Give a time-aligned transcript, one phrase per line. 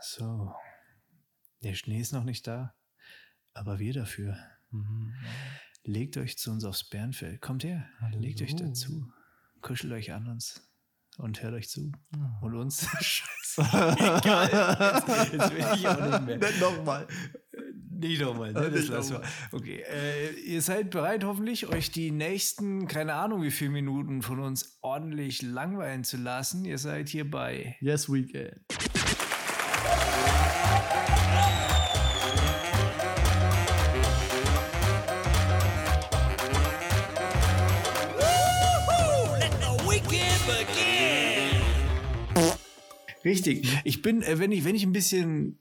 [0.00, 0.54] So.
[1.62, 2.74] Der Schnee ist noch nicht da,
[3.54, 4.38] aber wir dafür.
[4.70, 5.14] Mhm.
[5.84, 7.40] Legt euch zu uns aufs Bärenfeld.
[7.40, 8.68] Kommt her, legt euch Hallo.
[8.68, 9.12] dazu.
[9.62, 10.62] Kuschelt euch an uns
[11.16, 11.92] und hört euch zu.
[12.14, 12.38] Ah.
[12.42, 12.86] Und uns.
[13.00, 13.62] Scheiße.
[13.62, 15.02] Egal.
[15.08, 16.52] Jetzt, jetzt will ich auch nicht mehr.
[16.60, 17.06] Nochmal.
[17.98, 18.66] Nicht nochmal, ne?
[18.66, 19.22] Äh, das lassen wir.
[19.52, 24.40] Okay, äh, ihr seid bereit hoffentlich, euch die nächsten, keine Ahnung wie viele Minuten von
[24.40, 26.64] uns ordentlich langweilen zu lassen.
[26.64, 28.60] Ihr seid hier bei Yes, weekend.
[43.24, 43.68] Richtig.
[43.82, 45.58] Ich bin, äh, wenn ich, wenn ich ein bisschen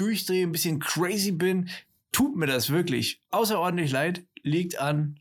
[0.00, 1.68] durchdrehe, ein bisschen crazy bin,
[2.12, 5.20] tut mir das wirklich außerordentlich leid, liegt an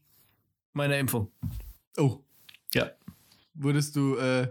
[0.74, 1.30] meiner Impfung.
[1.98, 2.20] Oh,
[2.74, 2.92] Ja.
[3.54, 4.48] wurdest du äh,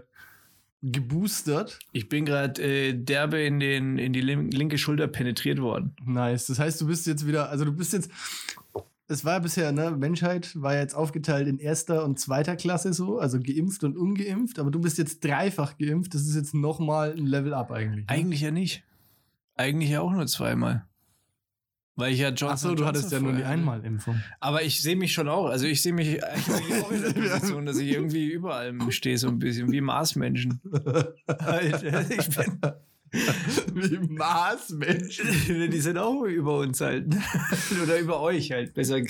[0.81, 1.79] geboostert?
[1.91, 5.95] Ich bin gerade äh, derbe in, den, in die lin- linke Schulter penetriert worden.
[6.05, 6.47] Nice.
[6.47, 8.09] Das heißt, du bist jetzt wieder, also du bist jetzt.
[9.11, 12.93] Es war ja bisher, ne, Menschheit war ja jetzt aufgeteilt in erster und zweiter Klasse
[12.93, 16.13] so, also geimpft und ungeimpft, aber du bist jetzt dreifach geimpft.
[16.13, 18.05] Das ist jetzt nochmal ein Level up eigentlich.
[18.05, 18.09] Ne?
[18.09, 18.83] Eigentlich ja nicht.
[19.59, 20.85] Eigentlich ja auch nur zweimal.
[21.97, 23.55] Weil ich ja Johnson Achso, du hattest ja Johnson nur die hatte.
[23.55, 24.21] Einmalimpfung.
[24.39, 25.47] Aber ich sehe mich schon auch.
[25.47, 29.27] Also ich sehe mich eigentlich auch in der Position, dass ich irgendwie überall stehe, so
[29.27, 30.61] ein bisschen wie Marsmenschen.
[30.63, 32.57] Ich bin,
[33.73, 35.69] Wie Marsmenschen.
[35.69, 37.07] die sind auch über uns halt.
[37.83, 38.95] Oder über euch halt, besser.
[38.99, 39.07] in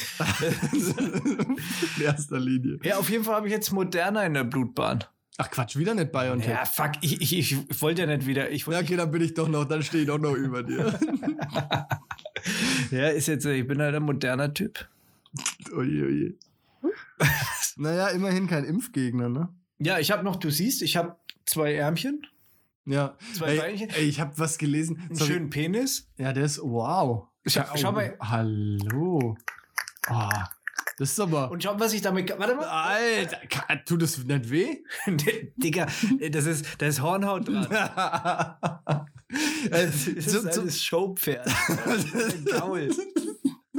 [2.02, 2.80] erster Linie.
[2.82, 5.04] Ja, auf jeden Fall habe ich jetzt Moderna in der Blutbahn.
[5.42, 6.50] Ach Quatsch, wieder nicht BioNTech.
[6.50, 8.52] Ja, fuck, ich, ich, ich wollte ja nicht wieder.
[8.52, 11.00] Ich Ja, okay, dann bin ich doch noch, dann stehe ich doch noch über dir.
[12.92, 14.90] ja, ist jetzt, ich bin halt ein moderner Typ.
[15.74, 16.34] oje, oje.
[17.78, 19.48] naja, immerhin kein Impfgegner, ne?
[19.78, 22.28] Ja, ich habe noch, du siehst, ich habe zwei Ärmchen,
[22.84, 23.16] Ja.
[23.34, 23.90] Zwei ey, Beinchen.
[23.92, 25.00] ey, ich habe was gelesen.
[25.00, 25.32] einen Sorry.
[25.32, 26.10] schönen Penis.
[26.18, 27.30] Ja, der ist, wow.
[27.46, 28.18] Schau, schau oh, mal.
[28.20, 29.38] Hallo.
[30.08, 30.50] Ah,
[31.00, 31.50] das ist aber.
[31.50, 32.32] Und schau, was ich damit.
[32.38, 32.66] Warte mal.
[32.66, 34.78] Alter, ka- tut das nicht weh?
[35.58, 35.88] Digga,
[36.32, 37.68] das ist, da ist Hornhaut dran.
[39.70, 41.48] Äh, Das ist zu- alles Showpferd.
[42.52, 42.90] Gaul.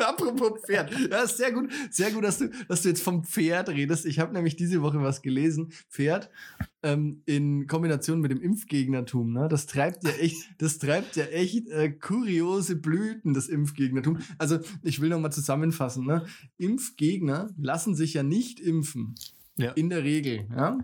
[0.07, 0.93] Apropos Pferd.
[1.11, 4.07] Ja, ist sehr gut, sehr gut, dass du, dass du jetzt vom Pferd redest.
[4.07, 5.73] Ich habe nämlich diese Woche was gelesen.
[5.89, 6.31] Pferd
[6.83, 9.33] ähm, in Kombination mit dem Impfgegnertum.
[9.33, 9.49] Ne?
[9.49, 14.19] Das treibt ja echt, das treibt ja echt äh, kuriose Blüten, das Impfgegnertum.
[14.39, 16.07] Also ich will noch mal zusammenfassen.
[16.07, 16.25] Ne?
[16.59, 19.15] Impfgegner lassen sich ja nicht impfen.
[19.57, 19.73] Ja.
[19.73, 20.47] In der Regel.
[20.51, 20.79] Ja?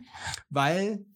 [0.50, 1.06] Weil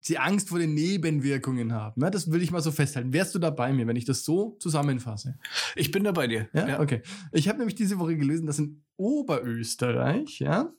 [0.00, 2.00] sie Angst vor den Nebenwirkungen haben.
[2.00, 2.10] Ne?
[2.10, 3.12] Das will ich mal so festhalten.
[3.12, 5.38] Wärst du da bei mir, wenn ich das so zusammenfasse?
[5.76, 6.48] Ich bin da bei dir.
[6.52, 7.02] Ja, okay.
[7.32, 10.72] Ich habe nämlich diese Woche gelesen, dass in Oberösterreich, ja,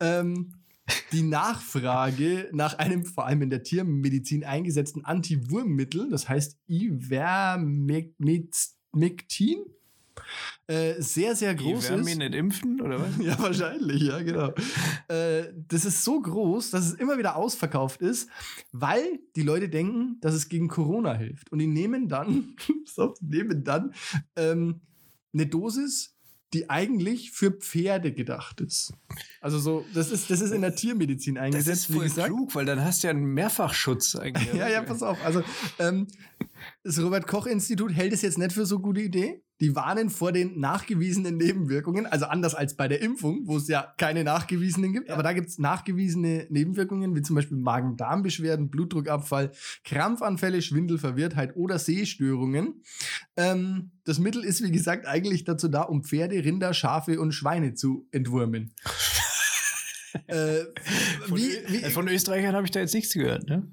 [0.00, 0.54] ähm,
[1.12, 8.14] die Nachfrage nach einem vor allem in der Tiermedizin eingesetzten Antiwurmmittel, das heißt Ivermectin,
[10.66, 12.04] äh, sehr, sehr Die groß werden ist.
[12.06, 13.08] mich nicht impfen, oder was?
[13.24, 14.52] Ja, wahrscheinlich, ja, genau.
[15.08, 18.28] äh, das ist so groß, dass es immer wieder ausverkauft ist,
[18.72, 21.52] weil die Leute denken, dass es gegen Corona hilft.
[21.52, 23.94] Und die nehmen dann, so, die nehmen dann
[24.36, 24.80] ähm,
[25.32, 26.12] eine Dosis,
[26.54, 28.92] die eigentlich für Pferde gedacht ist.
[29.40, 32.28] Also so, das ist, das ist in der Tiermedizin Das eingesetzt, ist voll gesagt.
[32.28, 34.52] klug, weil dann hast du ja einen Mehrfachschutz eigentlich.
[34.54, 35.18] Ja, ja, pass auf.
[35.24, 35.42] Also,
[35.80, 36.06] ähm,
[36.84, 39.42] das Robert-Koch-Institut hält es jetzt nicht für so gute Idee.
[39.60, 43.94] Die warnen vor den nachgewiesenen Nebenwirkungen, also anders als bei der Impfung, wo es ja
[43.98, 45.08] keine nachgewiesenen gibt.
[45.08, 45.14] Ja.
[45.14, 49.52] Aber da gibt es nachgewiesene Nebenwirkungen, wie zum Beispiel Magen-Darm-Beschwerden, Blutdruckabfall,
[49.84, 52.82] Krampfanfälle, Schwindel, Verwirrtheit oder Sehstörungen.
[53.36, 57.74] Ähm, das Mittel ist, wie gesagt, eigentlich dazu da, um Pferde, Rinder, Schafe und Schweine
[57.74, 58.74] zu entwurmen.
[60.26, 60.64] äh,
[61.28, 63.72] Von, wie, wie, äh, von Österreichern habe ich da jetzt nichts gehört, ne?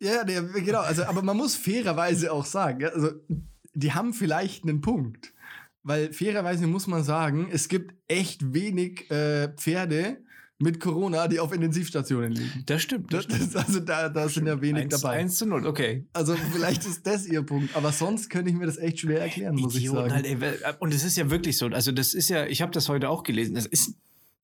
[0.00, 0.80] ja, der, genau.
[0.80, 3.10] Also, aber man muss fairerweise auch sagen, ja, also,
[3.78, 5.32] die haben vielleicht einen Punkt.
[5.82, 10.18] Weil fairerweise muss man sagen, es gibt echt wenig äh, Pferde
[10.58, 12.64] mit Corona, die auf Intensivstationen liegen.
[12.66, 13.12] Das stimmt.
[13.12, 15.14] Das, das, also da, da sind ja wenig eins, dabei.
[15.18, 16.04] Eins zu null, okay.
[16.12, 17.76] Also vielleicht ist das ihr Punkt.
[17.76, 20.12] Aber sonst könnte ich mir das echt schwer erklären, muss ich Idioten sagen.
[20.14, 21.66] halt, ey, wer- und es ist ja wirklich so.
[21.66, 23.54] Also, das ist ja, ich habe das heute auch gelesen.
[23.54, 23.94] Das ist,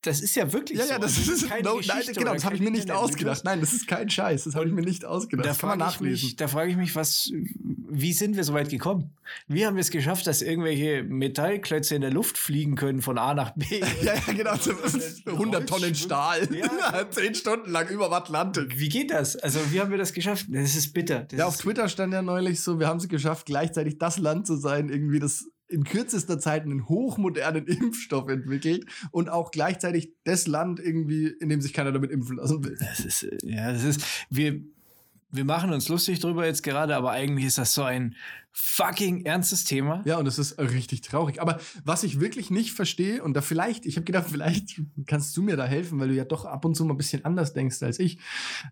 [0.05, 0.93] das ist ja wirklich ja, so.
[0.93, 2.91] ja, das Also, ist, keine no, nein, Geschichte genau, oder das habe ich mir nicht
[2.91, 3.45] ausgedacht.
[3.45, 5.45] Nein, das ist kein Scheiß, das habe ich mir nicht ausgedacht.
[5.47, 6.27] Da Das kann man frage ich, nachlesen.
[6.27, 9.11] mich, da frage ich mich, was, wie sind wir so weit gekommen?
[9.49, 13.35] Wie haben wir es geschafft, dass irgendwelche Metallklötze in der Luft fliegen können von A
[13.35, 13.65] nach B?
[14.03, 14.56] Ja, ja, genau.
[14.56, 14.73] so
[15.27, 16.49] 100 Tonnen Stahl.
[16.55, 17.11] Ja.
[17.11, 18.79] Zehn Stunden lang über dem Atlantik.
[18.79, 19.37] Wie geht das?
[19.37, 20.47] Also, wie haben wir das geschafft?
[20.50, 21.21] Das ist bitter.
[21.31, 24.47] Das Ja, auf Twitter stand ja neulich so, wir haben es geschafft, gleichzeitig das Land
[24.47, 30.47] zu sein, irgendwie das in kürzester Zeit einen hochmodernen Impfstoff entwickelt und auch gleichzeitig das
[30.47, 32.76] Land irgendwie, in dem sich keiner damit impfen lassen will.
[32.79, 34.61] das ist, äh, ja, das ist, wir,
[35.31, 38.15] wir machen uns lustig drüber jetzt gerade, aber eigentlich ist das so ein
[38.53, 40.00] fucking ernstes Thema.
[40.05, 41.41] Ja, und es ist richtig traurig.
[41.41, 45.43] Aber was ich wirklich nicht verstehe, und da vielleicht, ich habe gedacht, vielleicht kannst du
[45.43, 47.82] mir da helfen, weil du ja doch ab und zu mal ein bisschen anders denkst
[47.82, 48.19] als ich.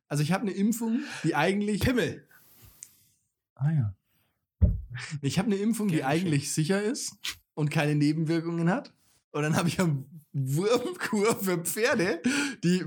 [0.07, 1.81] Also ich habe eine Impfung, die eigentlich.
[1.81, 2.25] Pimmel.
[3.57, 3.95] Ah ja.
[5.23, 7.17] Ich habe eine Impfung, die eigentlich sicher ist
[7.55, 8.93] und keine Nebenwirkungen hat.
[9.33, 12.21] Und dann habe ich eine Wurmkur für Pferde,
[12.63, 12.83] die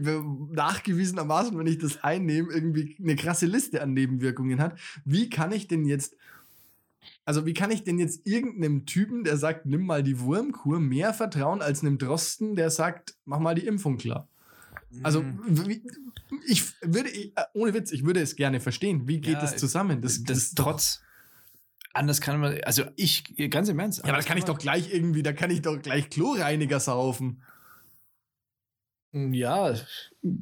[0.51, 4.77] nachgewiesenermaßen, wenn ich das einnehme, irgendwie eine krasse Liste an Nebenwirkungen hat.
[5.05, 6.15] Wie kann ich denn jetzt,
[7.23, 11.13] also wie kann ich denn jetzt irgendeinem Typen, der sagt, nimm mal die Wurmkur, mehr
[11.13, 14.27] vertrauen als einem Drosten, der sagt, mach mal die Impfung klar?
[15.03, 15.81] Also, Mhm.
[16.47, 19.07] ich würde, äh, ohne Witz, ich würde es gerne verstehen.
[19.07, 20.01] Wie geht Ja, das zusammen?
[20.01, 21.01] Das, das, trotz.
[21.95, 23.99] Anders kann man, also ich, ganz im Ernst.
[23.99, 27.41] Ja, aber da kann ich doch gleich irgendwie, da kann ich doch gleich Chlorreiniger saufen.
[29.13, 29.73] Ja,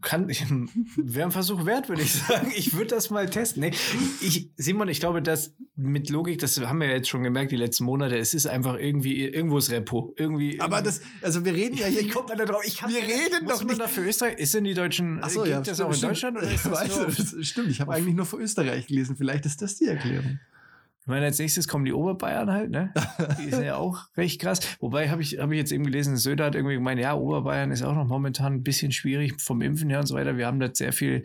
[0.01, 0.27] kann,
[0.97, 2.51] wäre ein Versuch wert, würde ich sagen.
[2.55, 3.61] Ich würde das mal testen.
[3.61, 3.71] Nee,
[4.19, 7.55] ich, Simon, ich glaube, dass mit Logik, das haben wir ja jetzt schon gemerkt, die
[7.55, 10.15] letzten Monate, es ist einfach irgendwie, irgendwo ist Repo.
[10.17, 10.59] Irgendwie.
[10.59, 12.01] Aber irgendwie- das, also wir reden ja hier.
[12.01, 12.63] Wie kommt man da drauf?
[12.65, 14.39] Ich Wir reden doch nicht- für Österreich?
[14.39, 16.01] Ist denn die Deutschen, Ach so, ja, das stimmt, auch in.
[16.01, 16.37] Deutschland?
[16.37, 19.15] Oder ist das das stimmt, ich habe eigentlich nur für Österreich gelesen.
[19.17, 20.39] Vielleicht ist das die Erklärung.
[21.03, 22.93] Ich meine, als nächstes kommen die Oberbayern halt, ne?
[23.37, 24.61] Die sind ja auch recht krass.
[24.79, 27.83] Wobei habe ich, hab ich jetzt eben gelesen, Söder hat irgendwie gemeint, ja, Oberbayern ist
[27.83, 30.37] auch noch momentan ein bisschen schwierig vom Impfen her und so weiter.
[30.37, 31.23] Wir haben da sehr viel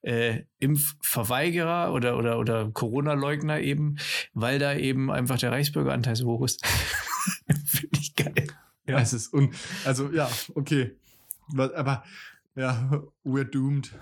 [0.00, 3.96] äh, Impfverweigerer oder, oder, oder Corona-Leugner eben,
[4.32, 6.64] weil da eben einfach der Reichsbürgeranteil so hoch ist.
[7.66, 8.46] Finde ich geil.
[8.86, 9.50] Ja, es ist un
[9.84, 10.96] also ja, okay.
[11.54, 12.02] Aber
[12.56, 13.92] ja, we're doomed.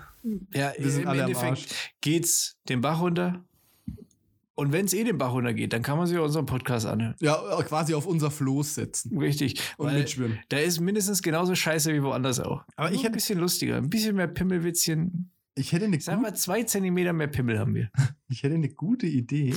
[0.53, 1.93] Ja, Wir sind im alle am Endeffekt Arsch.
[1.99, 3.43] geht's den Bach runter.
[4.59, 7.13] Und wenn es eh den Bach runtergeht, dann kann man sich auch unseren Podcast anhören.
[7.19, 9.61] Ja, quasi auf unser Floß setzen Richtig.
[9.77, 10.39] und weil mitschwimmen.
[10.49, 12.63] Da ist mindestens genauso scheiße wie woanders auch.
[12.75, 15.29] Aber Nur ich ein hätte- bisschen lustiger, ein bisschen mehr Pimmelwitzchen.
[15.53, 17.91] Ich hätte eine, Sagen gut, wir, zwei Zentimeter mehr Pimmel haben wir.
[18.29, 19.53] ich hätte eine gute Idee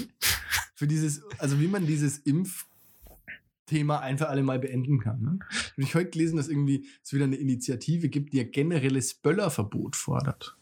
[0.74, 5.22] für dieses, also wie man dieses Impfthema ein für alle Mal beenden kann.
[5.22, 5.38] Ne?
[5.72, 9.96] Habe ich heute gelesen, dass irgendwie es wieder eine Initiative gibt, die ein generelles Böllerverbot
[9.96, 10.56] fordert.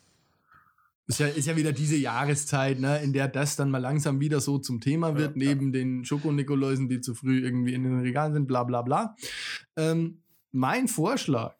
[1.08, 4.40] Ist ja, ist ja wieder diese Jahreszeit, ne, in der das dann mal langsam wieder
[4.40, 5.48] so zum Thema wird, Ja, ja.
[5.48, 9.16] neben den Schokonikoläusen, die zu früh irgendwie in den Regalen sind, bla bla bla.
[9.76, 10.20] Ähm,
[10.52, 11.54] mein Vorschlag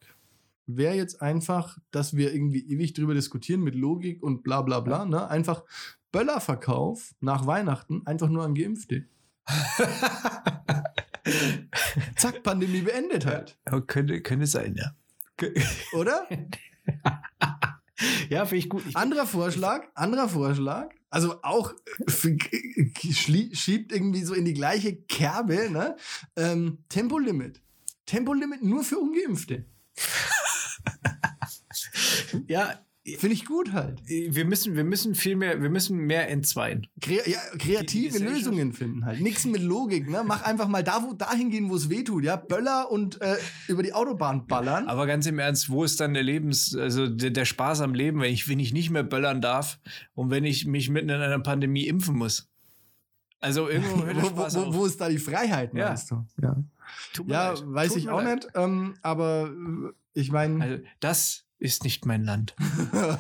[0.67, 5.06] wäre jetzt einfach, dass wir irgendwie ewig drüber diskutieren mit Logik und bla bla bla,
[5.06, 5.29] ne?
[5.31, 5.65] Einfach
[6.12, 9.06] Böllerverkauf nach Weihnachten einfach nur an Geimpfte.
[12.17, 13.59] Zack, Pandemie beendet halt.
[13.67, 14.94] Ja, könnte, könnte sein, ja.
[15.94, 16.29] Oder?
[18.31, 18.85] Ja, finde ich gut.
[18.87, 20.89] Ich, Anderer Vorschlag, anderer Vorschlag.
[21.11, 21.73] Also auch
[22.09, 25.97] schlie- schiebt irgendwie so in die gleiche Kerbe, ne?
[26.37, 27.61] Ähm, Tempolimit.
[28.06, 29.65] Tempolimit nur für Ungeimpfte.
[32.47, 32.79] ja,
[33.16, 34.02] Finde ich gut halt.
[34.06, 36.87] wir müssen, wir müssen viel mehr, wir müssen mehr entzweien.
[37.00, 39.20] Kre ja, kreative Lösungen finden halt.
[39.20, 40.22] Nichts mit Logik, ne?
[40.26, 42.37] Mach einfach mal da, wo, dahin gehen, wo es weh tut, ja?
[42.37, 43.37] Böller und äh,
[43.69, 44.87] über die Autobahn ballern.
[44.88, 48.20] Aber ganz im Ernst, wo ist dann der Lebens, also der, der Spaß am Leben,
[48.20, 49.78] wenn ich, wenn ich nicht mehr böllern darf
[50.14, 52.49] und wenn ich mich mitten in einer Pandemie impfen muss?
[53.40, 55.88] Also irgendwo hört der wo, Spaß wo, wo ist da die Freiheit, Ja.
[55.88, 56.25] meinst du?
[56.43, 56.56] Ja,
[57.26, 57.62] ja leid.
[57.66, 58.44] weiß Tut ich auch leid.
[58.44, 58.49] nicht.
[58.55, 60.62] Ähm, aber äh, ich meine.
[60.64, 62.55] Also, das ist nicht mein Land.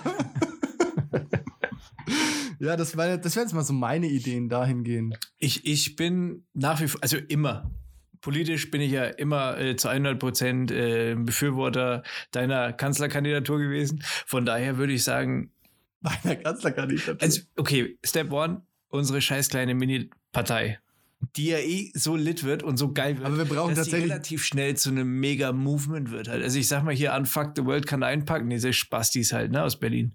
[2.58, 5.18] ja, das, war, das wären jetzt mal so meine Ideen dahingehend.
[5.38, 7.70] Ich, ich bin nach wie vor, also immer.
[8.20, 12.02] Politisch bin ich ja immer äh, zu 100 Prozent äh, Befürworter
[12.32, 14.02] deiner Kanzlerkandidatur gewesen.
[14.26, 15.52] Von daher würde ich sagen,
[16.00, 17.16] Meiner Kanzlerkandidatur.
[17.20, 20.78] also, okay, Step One, unsere scheiß kleine Mini-Partei,
[21.36, 24.10] die ja eh so lit wird und so geil wird, Aber wir brauchen dass tatsächlich-
[24.10, 26.42] relativ schnell zu einem Mega-Movement wird halt.
[26.42, 29.78] Also ich sag mal hier, Unfuck the World kann einpacken, diese Spastis halt, ne, aus
[29.80, 30.14] Berlin.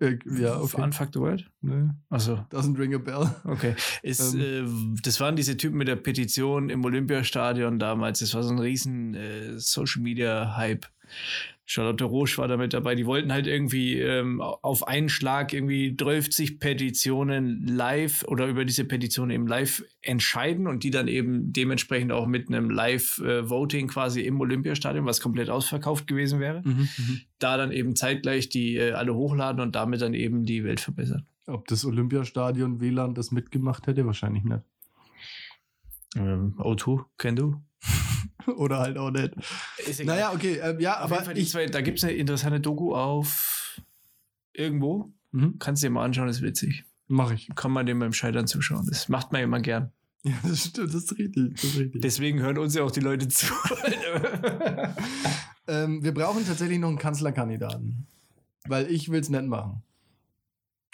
[0.00, 0.82] äh, ja, okay.
[0.82, 1.48] Unfuck the World?
[1.60, 2.44] Nee, Achso.
[2.50, 3.30] doesn't ring a bell.
[3.44, 3.76] Okay.
[4.02, 4.64] Ist, äh,
[5.02, 8.18] das waren diese Typen mit der Petition im Olympiastadion damals.
[8.18, 10.86] Das war so ein riesen äh, Social Media Hype.
[11.64, 12.94] Charlotte Roche war da mit dabei.
[12.94, 18.84] Die wollten halt irgendwie ähm, auf einen Schlag irgendwie 30 Petitionen live oder über diese
[18.84, 24.40] Petition eben live entscheiden und die dann eben dementsprechend auch mit einem Live-Voting quasi im
[24.40, 27.20] Olympiastadion, was komplett ausverkauft gewesen wäre, Mhm, mhm.
[27.38, 31.26] da dann eben zeitgleich die äh, alle hochladen und damit dann eben die Welt verbessern.
[31.46, 34.62] Ob das Olympiastadion WLAN das mitgemacht hätte, wahrscheinlich nicht.
[36.16, 37.62] Ähm, O2, kenn du?
[38.56, 39.32] Oder halt auch nicht.
[39.86, 40.16] Ist egal.
[40.16, 41.50] Naja, okay, äh, ja, Auf aber ich.
[41.50, 43.80] zwei, da gibt es eine interessante Doku auf
[44.52, 45.12] irgendwo.
[45.32, 46.84] Mhm, Kannst du dir mal anschauen, ist witzig.
[47.08, 47.48] mach ich.
[47.54, 48.86] Kann man dem beim Scheitern zuschauen.
[48.88, 49.92] Das macht man immer gern.
[50.24, 51.54] Ja, das stimmt, das ist richtig.
[51.54, 52.00] Das ist richtig.
[52.00, 53.46] Deswegen hören uns ja auch die Leute zu.
[55.68, 58.06] Ähm, wir brauchen tatsächlich noch einen Kanzlerkandidaten.
[58.66, 59.82] Weil ich will es nicht machen.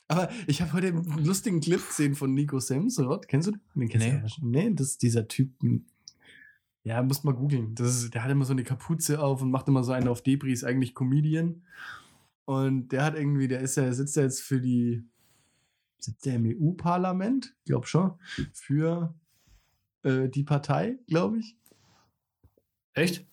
[0.08, 3.28] Aber ich habe heute einen lustigen Clip gesehen von Nico Semsrott.
[3.28, 3.88] Kennst du den?
[3.88, 4.22] Kennst Nee.
[4.40, 5.50] Du nee, das ist dieser Typ.
[6.88, 7.74] Ja, musst mal googeln.
[7.74, 10.94] Der hat immer so eine Kapuze auf und macht immer so einen auf Debris, eigentlich
[10.94, 11.62] Comedian.
[12.46, 15.04] Und der hat irgendwie, der ist ja, sitzt ja jetzt für die,
[15.98, 17.54] sitzt der im EU-Parlament?
[17.66, 18.14] Glaub schon.
[18.54, 19.14] Für
[20.02, 21.58] äh, die Partei, glaube ich.
[22.94, 23.26] Echt?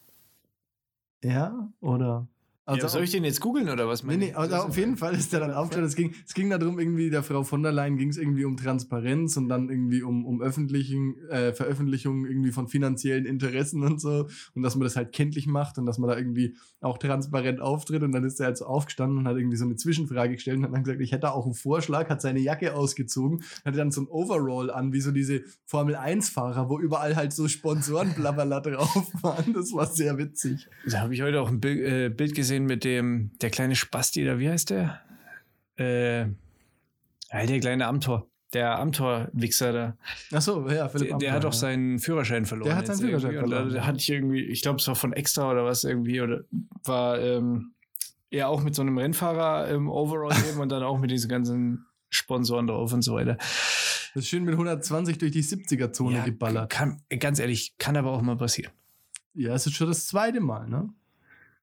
[1.24, 2.27] Ja, oder?
[2.67, 4.03] Also ja, soll ich den jetzt googeln oder was?
[4.03, 5.88] Nee, nee, also auf jeden Fall ist der dann aufgestanden.
[5.88, 8.57] Es ging, es ging darum, irgendwie der Frau von der Leyen ging es irgendwie um
[8.57, 14.27] Transparenz und dann irgendwie um, um öffentlichen, äh, Veröffentlichung irgendwie von finanziellen Interessen und so.
[14.55, 18.01] Und dass man das halt kenntlich macht und dass man da irgendwie auch transparent auftritt.
[18.01, 20.63] Und dann ist er halt so aufgestanden und hat irgendwie so eine Zwischenfrage gestellt und
[20.63, 24.01] hat dann gesagt, ich hätte auch einen Vorschlag, hat seine Jacke ausgezogen, hatte dann so
[24.01, 29.53] ein Overall an, wie so diese Formel-1-Fahrer, wo überall halt so Sponsorenblabberla drauf waren.
[29.53, 30.67] Das war sehr witzig.
[30.89, 34.24] Da habe ich heute auch ein Bild, äh, Bild gesehen mit dem, der kleine Spasti,
[34.24, 35.01] oder wie heißt der?
[35.77, 38.27] Äh, ja, der kleine Amtor.
[38.53, 39.97] Der Amtor-Wichser da.
[40.31, 41.59] Achso, ja, Philipp Der, der Amthor, hat doch ja.
[41.59, 42.69] seinen Führerschein verloren.
[42.69, 43.50] Der hat seinen Führerschein irgendwie.
[43.50, 43.85] verloren, da ja.
[43.85, 46.45] hatte ich irgendwie, ich glaube, es war von Extra oder was irgendwie, oder
[46.85, 47.74] war ähm,
[48.29, 51.85] er auch mit so einem Rennfahrer im Overall eben und dann auch mit diesen ganzen
[52.09, 53.35] Sponsoren drauf und so weiter.
[53.35, 56.69] Das ist schön mit 120 durch die 70er-Zone geballert.
[56.69, 58.71] Kann, ganz ehrlich, kann aber auch mal passieren.
[59.33, 60.89] Ja, es ist schon das zweite Mal, ne?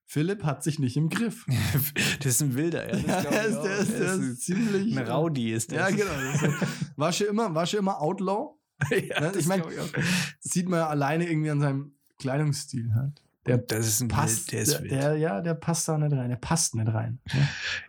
[0.04, 1.46] Philipp hat sich nicht im Griff.
[2.18, 2.98] das ist ein Wilder, ja.
[2.98, 3.62] Ja, Das der ist, auch.
[3.64, 4.96] der ist, der Das ist ziemlich.
[4.98, 5.88] ein Rowdy ist der.
[5.88, 6.54] Ja, genau.
[6.96, 8.54] War schon immer, war schon immer Outlaw.
[8.90, 9.30] ja, Ne?
[9.32, 10.02] das Ich mein- glaub auch.
[10.40, 13.22] Sieht man ja alleine irgendwie an seinem Kleidungsstil halt.
[13.46, 16.12] Der das ist ein passt, Wild, der ist der, der, ja, der passt da nicht
[16.12, 16.28] rein.
[16.28, 17.18] Der passt nicht rein.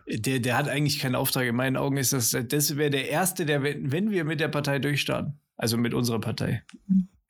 [0.06, 0.18] Ne?
[0.18, 1.46] Der, der hat eigentlich keinen Auftrag.
[1.46, 4.80] In meinen Augen ist das, das wäre der Erste, der, wenn wir mit der Partei
[4.80, 6.64] durchstarten, also mit unserer Partei,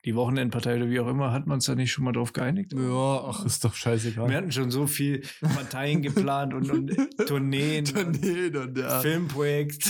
[0.05, 2.73] die Wochenendpartei oder wie auch immer, hat man uns da nicht schon mal drauf geeinigt?
[2.73, 4.33] Ja, ach, ist doch Wir scheißegal.
[4.33, 6.95] hatten schon so viel Parteien geplant und, und
[7.27, 8.99] Tourneen, und Tourneen und ja.
[8.99, 9.89] Filmprojekt.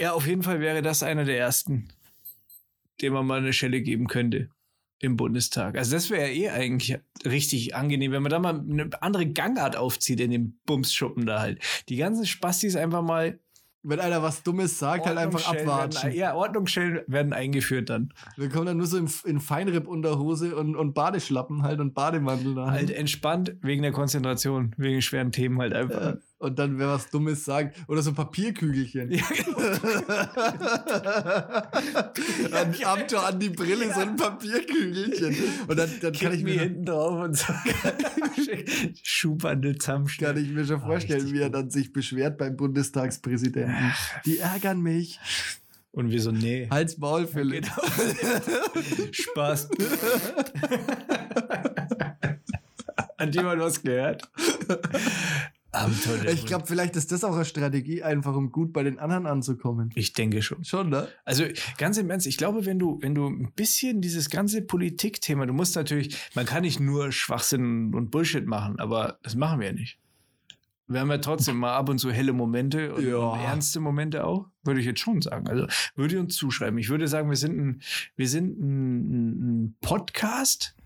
[0.00, 1.88] ja, auf jeden Fall wäre das einer der ersten,
[3.00, 4.50] dem man mal eine Stelle geben könnte
[4.98, 5.76] im Bundestag.
[5.76, 10.18] Also das wäre eh eigentlich richtig angenehm, wenn man da mal eine andere Gangart aufzieht
[10.18, 11.62] in dem Bumsschuppen da halt.
[11.88, 13.38] Die ganzen Spastis einfach mal
[13.88, 16.02] Wenn einer was Dummes sagt, halt einfach abwatschen.
[16.04, 18.12] Werden, ja, Ordnungsstellen werden eingeführt dann.
[18.36, 22.70] Wir kommen dann nur so in, in Feinripp-Unterhose und, und Badeschlappen halt und Bademantel da.
[22.70, 26.02] Halt entspannt wegen der Konzentration, wegen schweren Themen halt einfach.
[26.02, 26.16] Ja.
[26.38, 27.78] Und dann wer was Dummes sagt.
[27.88, 29.10] Oder so Papierkügelchen.
[29.10, 29.24] Ja,
[32.52, 35.34] an, Amtor an die Brille so ein Papierkügelchen.
[35.66, 37.50] Und dann, dann kann, ich mir hinten drauf und so.
[39.02, 40.34] Schuhbandel zusammenstellen.
[40.34, 43.94] kann ich mir schon vorstellen, richtig wie er dann sich beschwert beim Bundestagspräsidenten.
[44.26, 45.18] Die ärgern mich.
[45.92, 46.68] Und wir so, nee.
[46.70, 47.64] Hals Maul, Philipp.
[47.64, 47.76] Genau.
[49.12, 49.70] Spaß.
[53.16, 54.30] Hat jemand was gehört?
[55.76, 59.26] Abenteuer Ich glaube, vielleicht ist das auch eine Strategie, einfach um gut bei den anderen
[59.26, 59.90] anzukommen.
[59.94, 60.64] Ich denke schon.
[60.64, 61.08] Schon, ne?
[61.24, 61.44] Also
[61.78, 65.52] ganz im Ernst, ich glaube, wenn du, wenn du ein bisschen dieses ganze Politikthema, du
[65.52, 69.72] musst natürlich, man kann nicht nur Schwachsinn und Bullshit machen, aber das machen wir ja
[69.72, 69.98] nicht.
[70.88, 73.16] Wir haben ja trotzdem mal ab und zu helle Momente und, Ja.
[73.16, 75.48] und ernste Momente auch, würde ich jetzt schon sagen.
[75.48, 75.66] Also
[75.96, 76.78] würde ich uns zuschreiben.
[76.78, 77.82] Ich würde sagen, wir sind ein,
[78.14, 80.76] wir sind ein, ein Podcast,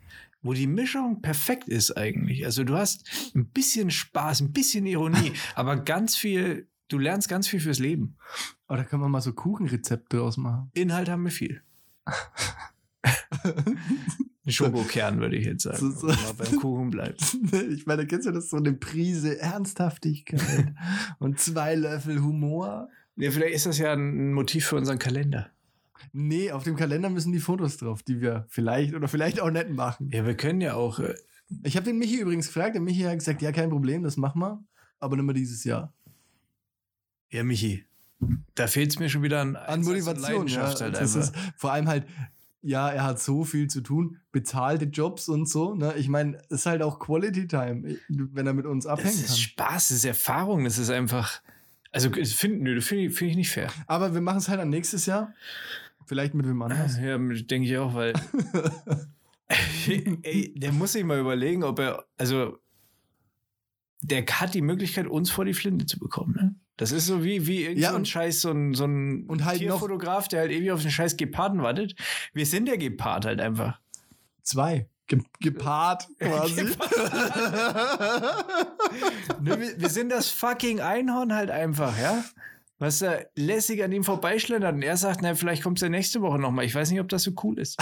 [0.43, 2.45] wo die Mischung perfekt ist eigentlich.
[2.45, 7.47] Also du hast ein bisschen Spaß, ein bisschen Ironie, aber ganz viel, du lernst ganz
[7.49, 8.17] viel fürs Leben.
[8.67, 10.71] Aber da können wir mal so Kuchenrezepte draus machen.
[10.75, 11.63] Inhalt haben wir viel.
[14.47, 15.79] Ein Schokokern, würde ich jetzt sagen.
[15.79, 16.09] So- so.
[16.09, 17.37] wenn man beim Kuchen bleibt.
[17.71, 20.75] Ich meine, kennst du das so eine Prise Ernsthaftigkeit
[21.19, 22.89] und zwei Löffel Humor?
[23.17, 25.51] Ja, vielleicht ist das ja ein Motiv für unseren Kalender.
[26.13, 29.71] Nee, auf dem Kalender müssen die Fotos drauf, die wir vielleicht oder vielleicht auch nicht
[29.71, 30.11] machen.
[30.13, 30.99] Ja, wir können ja auch.
[30.99, 31.15] äh,
[31.65, 34.41] Ich habe den Michi übrigens gefragt, der Michi hat gesagt, ja, kein Problem, das machen
[34.41, 34.63] wir,
[34.99, 35.93] aber nicht mehr dieses Jahr.
[37.31, 37.85] Ja, Michi,
[38.55, 40.75] da fehlt es mir schon wieder an, An Motivation, ja.
[40.79, 42.07] Halt das ist vor allem halt,
[42.63, 45.75] ja, er hat so viel zu tun, bezahlte Jobs und so.
[45.75, 45.95] Ne?
[45.97, 49.27] Ich meine, es ist halt auch Quality Time, wenn er mit uns Das abhängen ist
[49.29, 49.37] kann.
[49.37, 51.41] Spaß, das ist Erfahrung, das ist einfach.
[51.93, 53.69] Also, das finde ich, find ich nicht fair.
[53.87, 55.33] Aber wir machen es halt dann nächstes Jahr.
[56.11, 56.99] Vielleicht mit wem anders.
[56.99, 58.15] Ja, denke ich auch, weil.
[60.23, 62.05] Ey, der muss sich mal überlegen, ob er.
[62.19, 62.59] Also,
[64.03, 66.35] der hat die Möglichkeit, uns vor die Flinte zu bekommen.
[66.35, 66.57] Ne?
[66.79, 69.45] Das ist so wie, wie irgend Ja, so ein Scheiß, so ein, so ein und
[69.45, 71.95] halt Tierfotograf, der halt ewig auf den Scheiß Geparden wartet.
[72.33, 73.79] Wir sind der Gepard halt einfach.
[74.43, 74.89] Zwei.
[75.07, 76.65] Ge gepaart quasi.
[79.41, 82.25] Ne, wir, wir sind das fucking Einhorn halt einfach, ja?
[82.81, 86.39] Was da lässig an ihm vorbeischlendert und er sagt, na, vielleicht kommt er nächste Woche
[86.39, 86.65] nochmal.
[86.65, 87.77] Ich weiß nicht, ob das so cool ist.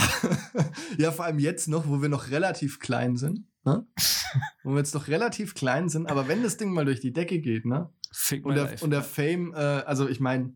[0.99, 3.45] ja, vor allem jetzt noch, wo wir noch relativ klein sind.
[3.65, 3.87] Ne?
[4.65, 6.11] wo wir jetzt noch relativ klein sind.
[6.11, 7.91] Aber wenn das Ding mal durch die Decke geht, ne?
[8.13, 8.85] Fick Und der, life.
[8.85, 10.53] und der Fame, äh, also ich meine,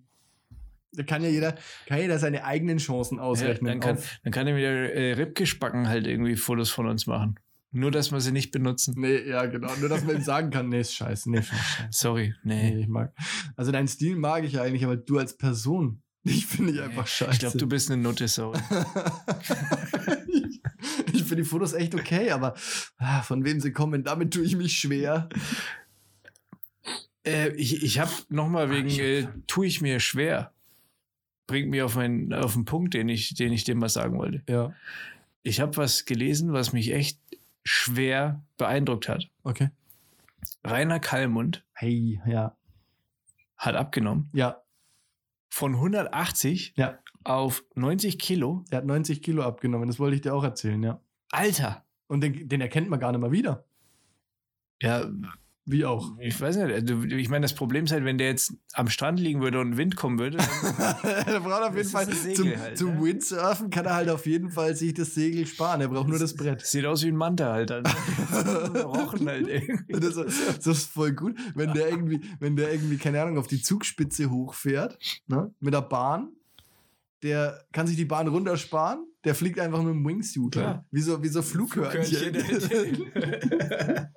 [0.93, 1.55] da kann ja jeder,
[1.87, 3.67] kann jeder seine eigenen Chancen ja, ausrechnen.
[3.69, 7.39] dann, kann, auf- dann kann er wieder äh, Ripgespacken halt irgendwie Fotos von uns machen.
[7.75, 8.95] Nur, dass wir sie nicht benutzen.
[8.99, 9.75] nee, ja, genau.
[9.77, 11.89] Nur, dass man ihm sagen kann, nee, ist scheiße, nee, ich scheiße.
[11.91, 12.71] Sorry, nee.
[12.71, 13.15] Nee, ich mag.
[13.57, 17.07] Also deinen Stil mag ich ja eigentlich, aber du als Person, dich finde ich einfach
[17.07, 17.33] scheiße.
[17.33, 18.61] Ich glaube, du bist eine Nutte, sorry.
[20.29, 20.61] ich
[21.15, 22.55] ich finde die Fotos echt okay, aber
[22.99, 25.31] ah, von wem sie kommen, damit tue ich mich schwer.
[27.27, 30.53] Äh, ich ich habe nochmal wegen, äh, tue ich mir schwer.
[31.47, 34.43] Bringt mich auf, meinen, auf den Punkt, den ich, den ich dir mal sagen wollte.
[34.47, 34.75] Ja.
[35.43, 37.22] Ich habe was gelesen, was mich echt
[37.65, 39.29] schwer beeindruckt hat.
[39.43, 39.71] Okay.
[40.65, 42.57] Rainer Kallmund Hey, ja.
[43.57, 44.63] hat abgenommen Ja,
[45.51, 46.99] von 180 ja.
[47.25, 48.65] auf 90 Kilo.
[48.71, 51.01] Er hat 90 Kilo abgenommen, das wollte ich dir auch erzählen, ja.
[51.31, 51.85] Alter!
[52.09, 53.65] Und den, den erkennt man gar nicht mal wieder.
[54.83, 55.09] Ja,
[55.65, 56.19] Wie auch.
[56.19, 56.73] ich weiß nicht.
[56.73, 59.77] Also, ich meine, das Problem ist halt, wenn der jetzt am Strand liegen würde und
[59.77, 60.47] Wind kommen würde, dann
[61.27, 63.03] er braucht auf jeden Fall zum, halt, zum ne?
[63.03, 65.81] Windsurfen kann er halt auf jeden Fall sich das Segel sparen.
[65.81, 66.67] Er braucht nur das Brett.
[66.67, 67.71] sieht aus wie ein Manta halt.
[67.71, 67.85] Dann.
[68.83, 70.01] Rochen halt irgendwie.
[70.01, 73.63] Das, das ist voll gut, wenn der irgendwie, wenn der irgendwie, keine Ahnung, auf die
[73.63, 76.33] Zugspitze hochfährt, ne, mit der Bahn,
[77.23, 80.57] der kann sich die Bahn runtersparen, der fliegt einfach mit dem Wingsuit.
[80.57, 80.85] Ja.
[80.91, 82.33] Wie so, wie so Flughörnchen.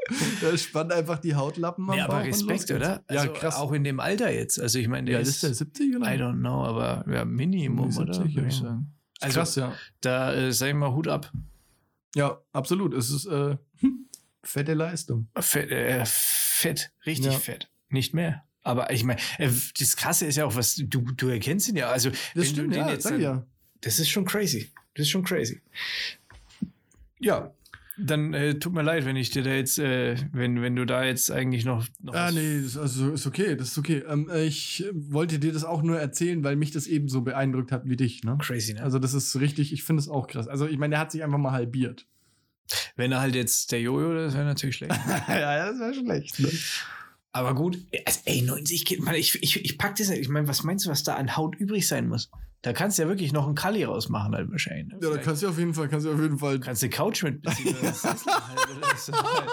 [0.42, 3.04] der spannt einfach die Hautlappen am Ja, aber Respekt, oder?
[3.10, 3.56] Ja, Also krass.
[3.56, 4.60] Auch in dem Alter jetzt.
[4.60, 6.14] Also ich meine, der ja, ist, ist der 70 oder?
[6.14, 8.14] I don't know, aber ja, Minimum, oder?
[8.14, 8.66] 70, Würde ich ja.
[8.66, 8.92] sagen.
[9.22, 9.74] Also Krass, ja.
[10.02, 11.32] da äh, sag ich mal Hut ab.
[12.16, 12.94] Ja, absolut.
[12.94, 13.58] Es ist äh,
[14.44, 15.28] fette Leistung.
[15.38, 17.40] Fett, äh, fett richtig Ja.
[17.40, 17.70] fett.
[17.90, 18.45] Nicht mehr.
[18.66, 21.90] Aber ich meine, äh, das Krasse ist ja auch, was du, du erkennst ihn ja.
[21.90, 23.46] Also, Das stimmt, ja, jetzt dann, ja.
[23.82, 24.72] Das ist schon crazy.
[24.96, 25.62] Das ist schon crazy.
[27.20, 27.54] Ja,
[27.98, 31.06] dann äh, tut mir leid, wenn ich dir da jetzt, äh, wenn, wenn du da
[31.06, 31.86] jetzt eigentlich noch.
[32.02, 34.04] noch Ah, nee, das, also ist okay, das ist okay.
[34.10, 37.88] Ähm, ich wollte dir das auch nur erzählen, weil mich das eben so beeindruckt hat
[37.88, 38.24] wie dich.
[38.24, 38.36] Ne?
[38.42, 38.82] Crazy, ne?
[38.82, 40.48] Also das ist richtig, ich finde es auch krass.
[40.48, 42.08] Also ich meine, der hat sich einfach mal halbiert.
[42.96, 44.96] wenn er halt jetzt der Jojo, das wäre natürlich schlecht.
[45.28, 46.40] ja, das wäre schlecht.
[46.40, 46.50] Ne?
[47.36, 50.22] Aber gut, also, ey, 90 Kilo, Mann, ich, ich, ich pack das nicht.
[50.22, 52.32] Ich meine, was meinst du, was da an Haut übrig sein muss?
[52.62, 54.88] Da kannst du ja wirklich noch einen Kali rausmachen, halt wahrscheinlich.
[54.88, 55.00] Ne?
[55.02, 56.62] Ja, da kannst du auf jeden Fall, kannst du auf jeden Fall.
[56.62, 57.76] kannst du Couch mitbeziehen.
[57.82, 59.50] halt.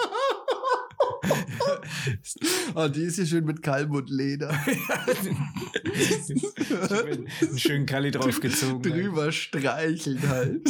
[2.73, 4.49] Ah, die ist hier schön mit Kalmund-Leder
[7.41, 8.89] einen schönen Kali draufgezogen.
[8.91, 9.03] halt.
[9.03, 10.69] drüber streicheln halt.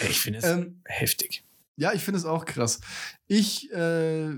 [0.00, 1.44] Ey, ich finde es ähm, heftig.
[1.76, 2.80] ja, ich finde es auch krass.
[3.28, 4.30] Ich, äh,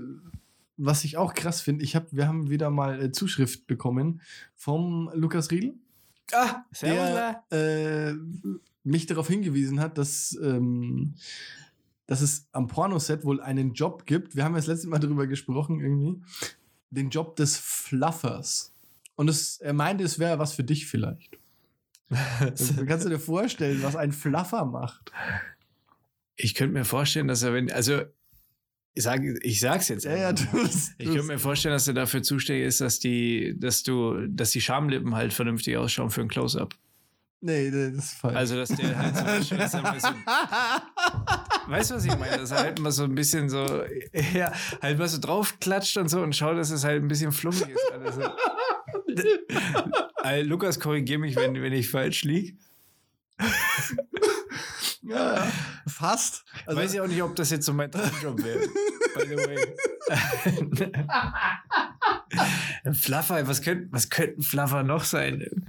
[0.79, 4.21] was ich auch krass finde, ich hab, wir haben wieder mal äh, Zuschrift bekommen
[4.55, 5.73] vom Lukas Riedl.
[6.31, 8.13] Ah, der äh,
[8.83, 11.15] mich darauf hingewiesen hat, dass, ähm,
[12.05, 14.35] dass es am Pornoset wohl einen Job gibt.
[14.35, 16.21] Wir haben ja das letzte Mal darüber gesprochen, irgendwie.
[16.91, 18.73] Den Job des Fluffers.
[19.15, 21.37] Und es, er meinte, es wäre was für dich vielleicht.
[22.09, 25.11] Kannst du dir vorstellen, was ein Fluffer macht?
[26.35, 28.03] Ich könnte mir vorstellen, dass er, wenn, also,
[28.93, 30.05] ich, sag, ich sag's jetzt.
[30.05, 30.69] Ja, ja, mal.
[30.97, 34.61] Ich könnte mir vorstellen, dass er dafür zuständig ist, dass die, dass du, dass die
[34.61, 36.75] Schamlippen halt vernünftig ausschauen für ein Close-Up.
[37.41, 38.35] nee, nee, das ist falsch.
[38.35, 40.07] Also, dass der halt zum Beispiel jetzt einmal so,
[41.67, 42.37] weißt du, was ich meine?
[42.37, 43.83] Dass er halt mal so ein bisschen so,
[44.33, 47.69] ja, halt mal so draufklatscht und so und schaut, dass es halt ein bisschen fluffig
[47.69, 47.91] ist.
[47.93, 48.21] Also,
[50.23, 52.57] Ey, Lukas, korrigier mich, wenn, wenn ich falsch liege.
[55.01, 55.51] ja, ja,
[55.89, 56.45] fast.
[56.65, 58.59] Also, Weiß ich auch nicht, ob das jetzt so mein Traumjob wäre.
[59.15, 59.75] By the way.
[62.83, 65.67] Ein Fluffer, was könnte was könnte ein Fluffer noch sein?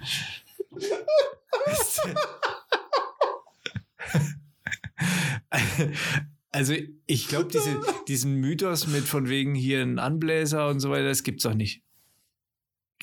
[6.53, 6.75] Also,
[7.07, 11.23] ich glaube, diese, diesen Mythos mit von wegen hier ein Anbläser und so weiter, das
[11.23, 11.83] gibt's doch nicht.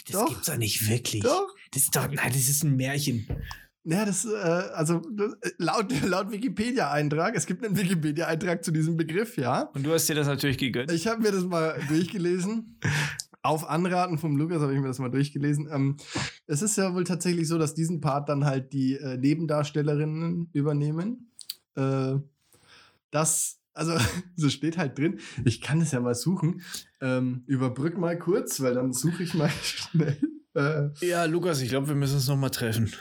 [0.06, 0.28] Das Doch.
[0.28, 1.24] gibt's doch nicht wirklich.
[1.24, 1.48] Doch.
[1.72, 3.28] Das ist doch, nein, das ist ein Märchen.
[3.90, 8.98] Ja, das, äh, also das, äh, laut, laut Wikipedia-Eintrag, es gibt einen Wikipedia-Eintrag zu diesem
[8.98, 9.70] Begriff, ja.
[9.74, 10.92] Und du hast dir das natürlich gegönnt.
[10.92, 12.80] Ich habe mir das mal durchgelesen.
[13.44, 15.70] Auf Anraten vom Lukas habe ich mir das mal durchgelesen.
[15.72, 15.96] Ähm,
[16.48, 21.32] es ist ja wohl tatsächlich so, dass diesen Part dann halt die äh, Nebendarstellerinnen übernehmen.
[21.76, 22.16] Äh,
[23.12, 23.94] das, also,
[24.36, 25.22] so steht halt drin.
[25.46, 26.62] Ich kann es ja mal suchen.
[27.00, 30.18] Ähm, überbrück mal kurz, weil dann suche ich mal schnell.
[30.56, 32.92] Äh, Ja, Lukas, ich glaube, wir müssen uns nochmal treffen.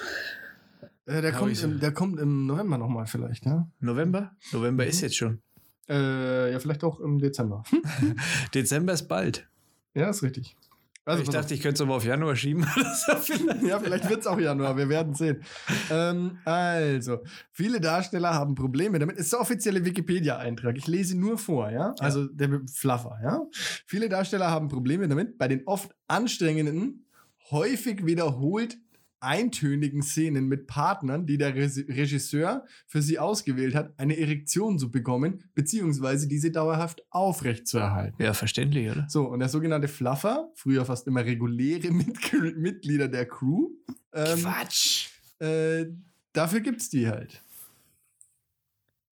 [1.07, 3.69] Äh, der, kommt im, der kommt im November nochmal vielleicht, ja?
[3.81, 4.33] November?
[4.53, 4.91] November Mhm.
[4.91, 5.41] ist jetzt schon.
[5.89, 7.63] Äh, ja, vielleicht auch im Dezember.
[8.55, 9.49] Dezember ist bald.
[9.95, 10.57] Ja, ist richtig.
[11.05, 12.67] Also, ich dachte, ich könnte es aber auf Januar schieben.
[13.65, 15.41] ja, vielleicht wird es auch Januar, wir werden sehen.
[15.89, 19.17] Ähm, also, viele Darsteller haben Probleme damit.
[19.17, 20.77] Ist der offizielle Wikipedia-Eintrag.
[20.77, 21.95] Ich lese nur vor, ja?
[22.01, 23.41] Also der mit Fluffer, ja?
[23.87, 27.07] Viele Darsteller haben Probleme damit, bei den oft anstrengenden,
[27.53, 28.77] häufig wiederholt
[29.21, 34.91] eintönigen Szenen mit Partnern, die der Re- Regisseur für sie ausgewählt hat, eine Erektion zu
[34.91, 38.23] bekommen, beziehungsweise diese dauerhaft aufrechtzuerhalten.
[38.23, 39.07] ja, verständlich, oder?
[39.09, 43.71] So, und der sogenannte Fluffer, früher fast immer reguläre Mit Mitglieder der Crew,
[44.13, 45.09] ähm, Quatsch!
[45.41, 45.87] äh,
[46.33, 47.43] dafür gibt's die halt.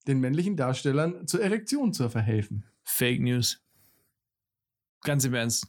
[0.06, 2.64] Den männlichen Darstellern zur Erektion zu verhelfen.
[2.84, 3.62] Fake News.
[5.02, 5.66] Ganz im Ernst.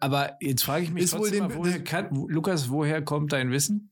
[0.00, 3.50] Aber jetzt frage ich mich Ist wohl den- mal, woher kann, Lukas, woher kommt dein
[3.50, 3.90] Wissen?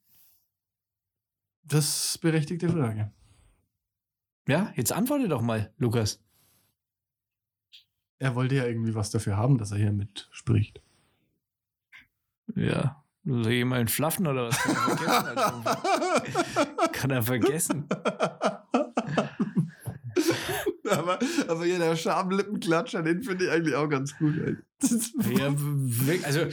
[1.64, 3.12] Das ist berechtigte Frage.
[4.48, 6.20] Ja, jetzt antworte doch mal, Lukas.
[8.18, 10.80] Er wollte ja irgendwie was dafür haben, dass er hier mitspricht.
[12.56, 13.04] Ja.
[13.24, 14.56] Soll ich mal einen Flaffen oder was?
[14.58, 15.36] Kann er vergessen?
[16.64, 16.88] Alter?
[16.92, 17.88] Kann er vergessen.
[20.98, 24.34] aber, aber hier der Schamlippenklatscher, den finde ich eigentlich auch ganz gut.
[25.36, 25.52] Ja,
[26.22, 26.46] also,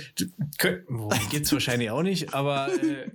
[0.90, 3.12] oh, gibt's wahrscheinlich auch nicht, aber äh,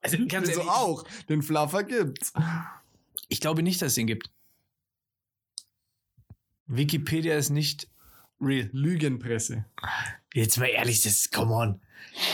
[0.00, 1.04] also ganz so ehrlich, auch.
[1.28, 2.32] Den Fluffer gibt's.
[3.28, 4.30] ich glaube nicht, dass es den gibt.
[6.66, 7.88] Wikipedia ist nicht
[8.40, 8.70] real.
[8.72, 9.64] Lügenpresse.
[10.32, 11.81] Jetzt mal ehrlich, das ist, come on.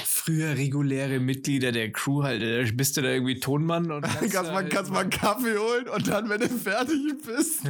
[0.05, 4.43] Früher reguläre Mitglieder der Crew halt, äh, bist du da irgendwie Tonmann und Kannst, da
[4.43, 7.63] mal, halt- kannst mal einen Kaffee holen und dann, wenn du fertig bist.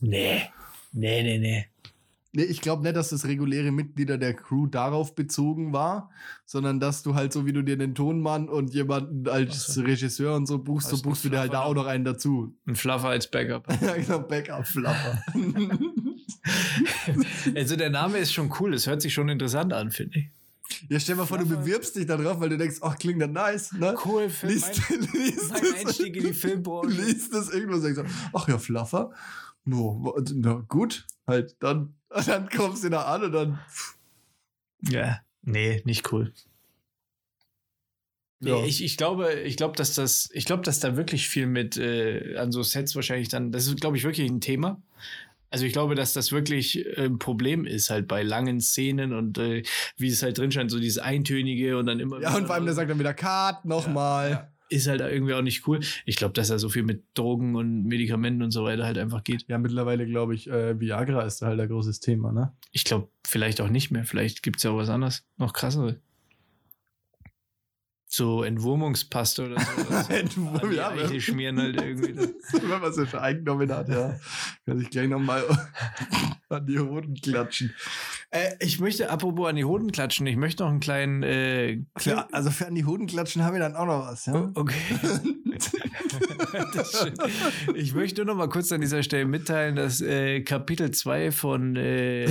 [0.00, 0.42] Nee.
[0.92, 1.66] Nee, nee, nee.
[2.34, 6.10] Nee, ich glaube nicht, dass das reguläre Mitglieder der Crew darauf bezogen war,
[6.46, 9.82] sondern dass du halt so, wie du dir den Tonmann und jemanden als so.
[9.82, 12.54] Regisseur und so buchst, so Als buchst du dir halt da auch noch einen dazu.
[12.66, 13.66] Ein Fluffer als Backup.
[13.82, 15.22] ja, genau, Backup-Flapper.
[17.54, 20.28] Also der Name ist schon cool, es hört sich schon interessant an, finde ich.
[20.88, 23.30] Ja, stell mal vor, du bewirbst dich da drauf, weil du denkst, ach, klingt das
[23.30, 23.96] nice, ne?
[24.04, 24.80] Cool für Liest,
[25.12, 26.88] liest, mein das, Einstieg in die Filmbranche.
[26.88, 29.12] liest das irgendwo und so, ach ja, Fluffer.
[29.64, 31.94] No, na gut, halt, dann,
[32.26, 33.58] dann kommst du da an und dann.
[34.88, 36.32] Ja, nee, nicht cool.
[38.40, 38.64] Nee, Ja.
[38.64, 42.36] ich, ich glaube, ich glaube, dass das, ich glaube, dass da wirklich viel mit äh,
[42.36, 44.82] an so Sets wahrscheinlich dann, das ist, glaube ich, wirklich ein Thema.
[45.52, 49.62] Also ich glaube, dass das wirklich ein Problem ist, halt bei langen Szenen und äh,
[49.96, 52.20] wie es halt drin scheint, so dieses Eintönige und dann immer.
[52.20, 54.30] Ja, und vor allem, der sagt dann wieder Cut, nochmal.
[54.30, 54.48] Ja.
[54.70, 55.80] ist halt irgendwie auch nicht cool.
[56.06, 59.22] Ich glaube, dass da so viel mit Drogen und Medikamenten und so weiter halt einfach
[59.22, 59.44] geht.
[59.48, 62.52] Ja, mittlerweile glaube ich, äh, Viagra ist da halt ein großes Thema, ne?
[62.70, 64.04] Ich glaube, vielleicht auch nicht mehr.
[64.06, 65.96] Vielleicht gibt es ja auch was anderes, noch krasseres.
[68.14, 69.82] So Entwurmungspaste oder so.
[69.88, 70.12] so.
[70.12, 72.14] Entwurm- die ja, Eichel schmieren halt irgendwie.
[72.52, 74.18] Wenn man ja schon eingenommen hat, ja.
[74.66, 75.42] Kann sich gleich nochmal
[76.50, 77.72] an die Hoden klatschen.
[78.30, 81.22] Äh, ich möchte, apropos an die Hoden klatschen, ich möchte noch einen kleinen.
[81.22, 84.52] Äh, Klar, also für an die Hoden klatschen haben wir dann auch noch was, ja?
[84.56, 84.74] Okay.
[87.74, 91.76] Ich möchte nur noch mal kurz an dieser Stelle mitteilen, dass äh, Kapitel 2 von
[91.76, 92.28] äh,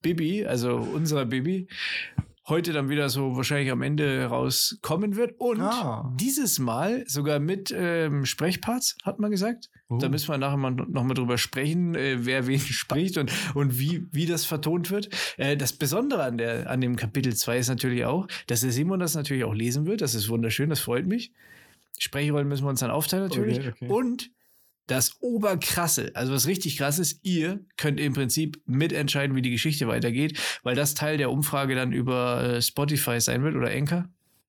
[0.00, 1.68] Bibi, also unserer Bibi,
[2.48, 5.34] heute dann wieder so wahrscheinlich am Ende rauskommen wird.
[5.38, 6.12] Und Ah.
[6.18, 9.68] dieses Mal sogar mit ähm, Sprechparts, hat man gesagt.
[9.88, 9.98] Oh.
[9.98, 13.78] Da müssen wir nachher mal noch mal drüber sprechen, äh, wer wen spricht und, und
[13.78, 15.08] wie, wie das vertont wird.
[15.36, 19.00] Äh, das Besondere an, der, an dem Kapitel 2 ist natürlich auch, dass der Simon
[19.00, 20.00] das natürlich auch lesen wird.
[20.00, 21.32] Das ist wunderschön, das freut mich.
[21.98, 23.58] Sprechrollen müssen wir uns dann aufteilen natürlich.
[23.58, 23.88] Okay, okay.
[23.88, 24.30] Und
[24.88, 29.86] das Oberkrasse, also was richtig krass ist, ihr könnt im Prinzip mitentscheiden, wie die Geschichte
[29.86, 34.06] weitergeht, weil das Teil der Umfrage dann über äh, Spotify sein wird oder Anchor.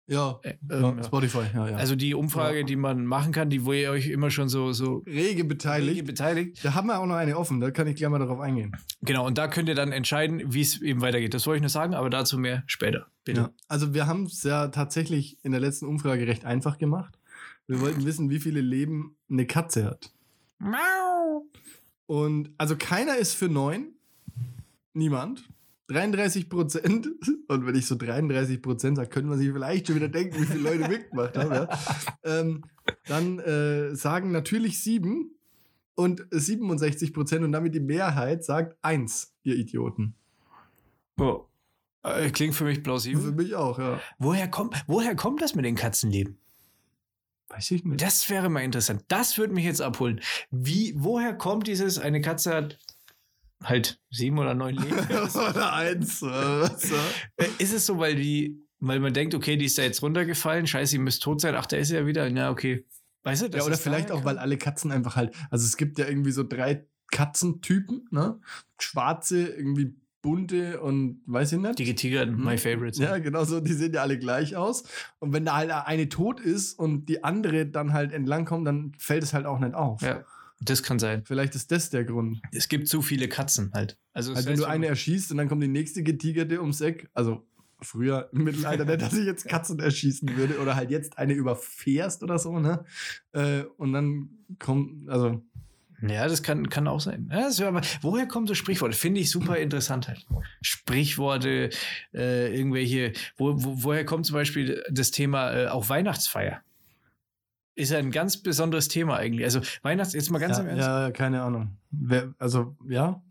[0.07, 1.75] Ja, Äh, ja, ähm, Spotify, ja, ja.
[1.77, 2.63] Also die Umfrage, Ja.
[2.65, 5.91] die man machen kann, die wo ihr euch immer schon so, so rege beteiligt.
[5.97, 6.65] rege beteiligt.
[6.65, 8.71] Da haben wir auch noch eine offen, da kann ich gleich mal darauf eingehen.
[9.03, 11.35] Genau, und da könnt ihr dann entscheiden, wie es eben weitergeht.
[11.35, 13.05] Das wollte ich nur sagen, aber dazu mehr später.
[13.23, 13.41] Bitte.
[13.41, 13.49] Ja.
[13.67, 17.13] Also wir haben es ja tatsächlich in der letzten Umfrage recht einfach gemacht.
[17.67, 20.11] Wir wollten wissen, wie viele Leben eine Katze hat.
[22.05, 23.93] Und also keiner ist für neun.
[24.93, 25.47] Niemand.
[25.87, 27.07] 33 Prozent.
[27.47, 30.45] Und wenn ich so 33 Prozent sage, könnte man sich vielleicht schon wieder denken, wie
[30.45, 31.51] viele Leute mitgemacht haben.
[31.53, 31.69] Ja.
[32.23, 32.63] Ähm,
[33.05, 35.31] dann äh, sagen natürlich sieben
[35.95, 40.15] und 67 Prozent und damit die Mehrheit sagt eins, ihr Idioten.
[41.17, 41.45] Oh.
[42.33, 43.31] Klingt für mich Für plausibel.
[43.31, 43.99] mich auch, ja.
[44.17, 46.38] Woher kommt, woher kommt das mit den Katzenleben?
[47.49, 48.01] Weiß ich nicht.
[48.01, 49.03] Das wäre mal interessant.
[49.07, 50.21] Das würde mich jetzt abholen.
[50.51, 52.79] Wie, woher kommt dieses, eine Katze hat
[53.63, 54.97] halt sieben oder neun Leben?
[55.35, 56.21] Oder eins.
[56.21, 57.45] äh, ja?
[57.57, 60.91] Ist es so, weil die, weil man denkt, okay, die ist da jetzt runtergefallen, scheiße,
[60.91, 62.29] die müsste tot sein, ach, da ist sie ja wieder.
[62.29, 62.85] Na, okay.
[63.23, 65.99] Weißt du, Ja, dass oder vielleicht auch, weil alle Katzen einfach halt, also es gibt
[65.99, 68.39] ja irgendwie so drei Katzentypen, ne?
[68.79, 71.79] Schwarze, irgendwie bunte und weiß ich nicht.
[71.79, 72.99] Die getigert, my favorites.
[72.99, 74.83] Ja, genau so, die sehen ja alle gleich aus.
[75.19, 79.23] Und wenn da halt eine tot ist und die andere dann halt entlangkommt, dann fällt
[79.23, 80.01] es halt auch nicht auf.
[80.01, 80.23] ja.
[80.61, 81.23] Das kann sein.
[81.23, 82.41] Vielleicht ist das der Grund.
[82.51, 83.97] Es gibt zu viele Katzen halt.
[84.11, 87.47] Also, Also wenn du eine erschießt und dann kommt die nächste getigerte ums Eck, also
[87.81, 92.23] früher im Mittelalter nicht, dass ich jetzt Katzen erschießen würde oder halt jetzt eine überfährst
[92.23, 92.83] oder so, ne?
[93.31, 94.29] Äh, und dann
[94.59, 95.41] kommt, also
[96.01, 97.29] Ja, das kann, kann auch sein.
[97.31, 98.95] Ja, wär aber, woher kommen so Sprichworte?
[98.95, 100.25] Finde ich super interessant halt.
[100.61, 101.69] Sprichworte,
[102.13, 106.61] äh, irgendwelche, wo, wo, woher kommt zum Beispiel das Thema äh, auch Weihnachtsfeier?
[107.75, 109.45] Ist ja ein ganz besonderes Thema eigentlich.
[109.45, 111.77] Also Weihnachts, jetzt mal ganz ja, im Ernst, ja, keine Ahnung.
[111.91, 113.21] Wer, also, ja.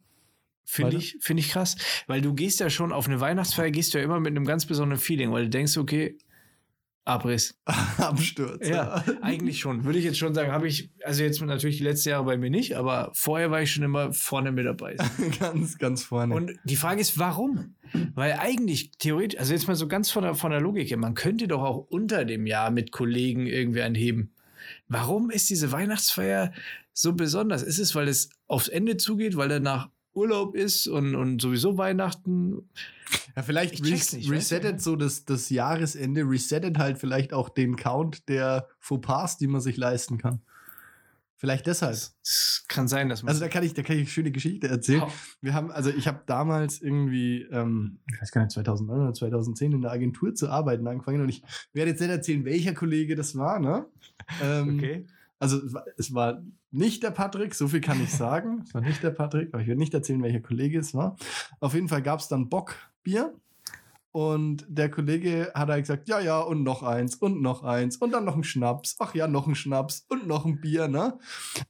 [0.65, 1.77] finde ich, finde ich krass.
[2.07, 4.67] Weil du gehst ja schon auf eine Weihnachtsfeier, gehst du ja immer mit einem ganz
[4.67, 6.17] besonderen Feeling, weil du denkst, okay,
[7.09, 7.59] Abriss.
[7.97, 8.69] Absturz.
[8.69, 9.85] Ja, eigentlich schon.
[9.85, 12.51] Würde ich jetzt schon sagen, habe ich, also jetzt natürlich die letzten Jahre bei mir
[12.51, 14.97] nicht, aber vorher war ich schon immer vorne mit dabei.
[15.41, 16.35] ganz, ganz vorne.
[16.35, 17.75] Und die Frage ist, warum?
[18.15, 21.15] Weil eigentlich theoretisch, also jetzt mal so ganz von der, von der Logik her, man
[21.15, 24.35] könnte doch auch unter dem Jahr mit Kollegen irgendwie anheben.
[24.89, 26.53] Warum ist diese Weihnachtsfeier
[26.93, 27.63] so besonders?
[27.63, 32.69] Ist es, weil es aufs Ende zugeht, weil danach Urlaub ist und, und sowieso Weihnachten?
[33.37, 38.29] ja, vielleicht res nicht, resettet so das, das Jahresende, resettet halt vielleicht auch den Count
[38.29, 40.41] der Fauxpas, die man sich leisten kann.
[41.37, 41.93] Vielleicht deshalb.
[41.93, 43.29] Das kann sein, dass man.
[43.29, 45.03] Also da kann ich, da kann ich eine schöne Geschichte erzählen.
[45.03, 45.13] Hau.
[45.41, 49.71] Wir haben, also ich habe damals irgendwie, ähm, ich weiß gar nicht, 2009 oder 2010
[49.71, 53.37] in der Agentur zu arbeiten angefangen und ich werde jetzt nicht erzählen, welcher Kollege das
[53.37, 53.87] war, ne?
[54.43, 55.07] Ähm, okay.
[55.39, 55.61] Also
[55.97, 58.63] es war, nicht der Patrick, so viel kann ich sagen.
[58.67, 61.17] es war nicht der Patrick, aber ich werde nicht erzählen, welcher Kollege es war.
[61.61, 63.35] Auf jeden Fall gab es dann Bockbier.
[64.11, 68.11] Und der Kollege hat halt gesagt, ja, ja, und noch eins und noch eins und
[68.11, 68.97] dann noch ein Schnaps.
[68.99, 71.19] Ach ja, noch ein Schnaps und noch ein Bier, ne?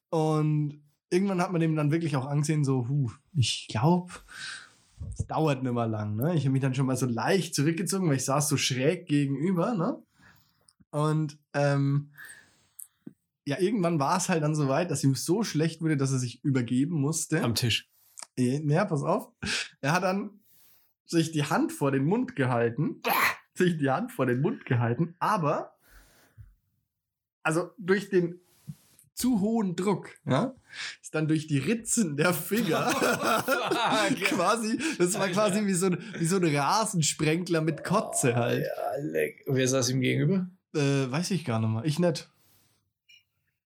[0.08, 4.12] Und irgendwann hat man dem dann wirklich auch angesehen, so, huh, ich glaube,
[5.12, 6.34] es dauert nicht mehr lang, ne?
[6.36, 9.74] Ich habe mich dann schon mal so leicht zurückgezogen, weil ich saß so schräg gegenüber,
[9.74, 9.98] ne?
[10.90, 12.10] Und ähm,
[13.48, 16.18] ja, irgendwann war es halt dann so weit, dass ihm so schlecht wurde, dass er
[16.18, 17.42] sich übergeben musste.
[17.42, 17.88] Am Tisch.
[18.36, 19.32] Äh, Ja, pass auf.
[19.80, 20.40] Er hat dann
[21.06, 23.00] sich die Hand vor den Mund gehalten.
[23.54, 25.72] sich die Hand vor den Mund gehalten, aber
[27.42, 28.38] also durch den
[29.14, 30.54] zu hohen Druck, ja,
[31.02, 32.84] ist dann durch die Ritzen der Finger
[34.24, 38.66] quasi, das war quasi wie so, ein, wie so ein Rasensprenkler mit Kotze halt.
[38.66, 39.42] Ja, leck.
[39.46, 40.48] Wer saß ihm gegenüber?
[40.74, 41.84] Äh, weiß ich gar nicht mehr.
[41.86, 42.30] Ich nicht.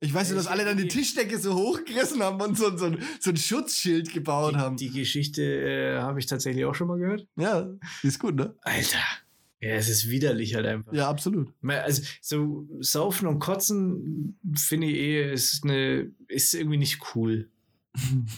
[0.02, 3.00] Ich weiß nur, dass alle dann die Tischdecke so hochgerissen haben und so, so, ein-
[3.20, 4.78] so ein Schutzschild gebaut haben.
[4.78, 7.28] Die, die Geschichte äh, habe ich tatsächlich auch schon mal gehört.
[7.38, 7.70] Ja,
[8.04, 8.54] die ist gut, ne?
[8.62, 9.00] Alter.
[9.62, 10.94] Ja, es ist widerlich halt einfach.
[10.94, 11.52] Ja, absolut.
[11.64, 17.50] Also so saufen und kotzen finde ich eh ist eine ist irgendwie nicht cool.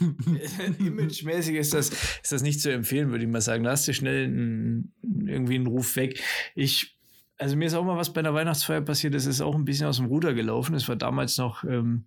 [0.80, 3.64] Imagemäßig ist das ist das nicht zu empfehlen, würde ich mal sagen.
[3.64, 4.94] Da hast du schnell einen,
[5.26, 6.22] irgendwie einen Ruf weg.
[6.56, 6.97] Ich
[7.38, 9.14] also mir ist auch mal was bei einer Weihnachtsfeier passiert.
[9.14, 10.76] Das ist auch ein bisschen aus dem Ruder gelaufen.
[10.76, 12.06] Es war damals noch ähm,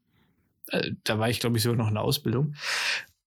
[0.68, 2.54] äh, da war ich glaube ich sogar noch in der Ausbildung.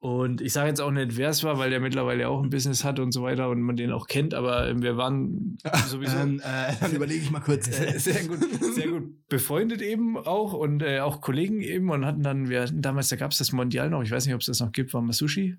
[0.04, 2.84] Und ich sage jetzt auch nicht, wer es war, weil der mittlerweile auch ein Business
[2.84, 6.18] hat und so weiter und man den auch kennt, aber ähm, wir waren sowieso.
[6.18, 7.68] Ähm, äh, dann überlege ich mal kurz.
[7.68, 8.40] Sehr, Äh, sehr gut,
[8.76, 12.82] sehr gut befreundet eben auch und äh, auch Kollegen eben und hatten dann, wir hatten
[12.82, 14.94] damals, da gab es das Mondial noch, ich weiß nicht, ob es das noch gibt,
[14.94, 15.56] waren wir Sushi.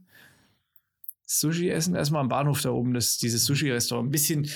[1.24, 4.08] Sushi essen, erstmal am Bahnhof da oben, das, dieses Sushi-Restaurant.
[4.08, 4.46] Ein bisschen,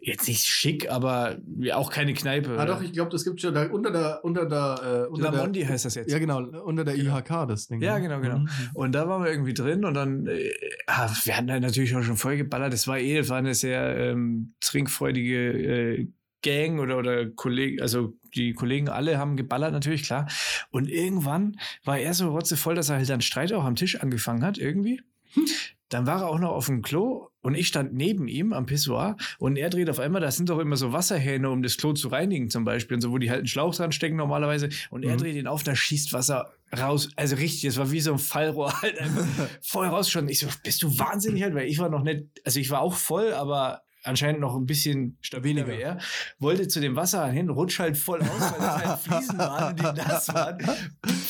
[0.00, 2.58] jetzt nicht schick, aber ja, auch keine Kneipe.
[2.58, 5.30] ah, doch, ich glaube, das gibt schon da unter der, unter der, äh, unter La
[5.30, 6.10] der, Mondi heißt das jetzt.
[6.10, 7.18] Ja, genau, unter der Genau.
[7.18, 7.82] IHK, das Ding.
[7.82, 8.02] Ja, ne?
[8.02, 8.38] genau, genau.
[8.38, 8.48] Mhm.
[8.74, 10.50] Und da waren wir irgendwie drin und dann, äh,
[10.86, 12.72] ah, wir hatten da natürlich auch schon voll geballert.
[12.72, 16.08] Das war eh, das war eine sehr ähm, trinkfreudige äh,
[16.42, 20.26] Gang oder, oder Kollegen, also die Kollegen alle haben geballert natürlich, klar.
[20.70, 24.42] Und irgendwann war er so rotzevoll, dass er halt dann Streit auch am Tisch angefangen
[24.42, 25.02] hat, irgendwie.
[25.90, 29.16] Dann war er auch noch auf dem Klo und ich stand neben ihm am Pissoir
[29.38, 32.08] und er dreht auf einmal, das sind doch immer so Wasserhähne, um das Klo zu
[32.08, 35.14] reinigen zum Beispiel und so, wo die halt einen Schlauch dran stecken normalerweise und er
[35.14, 35.18] Mhm.
[35.18, 37.08] dreht ihn auf, da schießt Wasser raus.
[37.16, 38.98] Also richtig, es war wie so ein Fallrohr halt
[39.62, 40.28] voll rausgeschossen.
[40.28, 42.94] Ich so, bist du wahnsinnig halt, weil ich war noch nicht, also ich war auch
[42.94, 45.98] voll, aber anscheinend noch ein bisschen stabiler wie er.
[46.38, 49.82] Wollte zu dem Wasserhahn hin, rutscht halt voll aus, weil das halt Fliesen waren die
[49.82, 50.58] nass waren.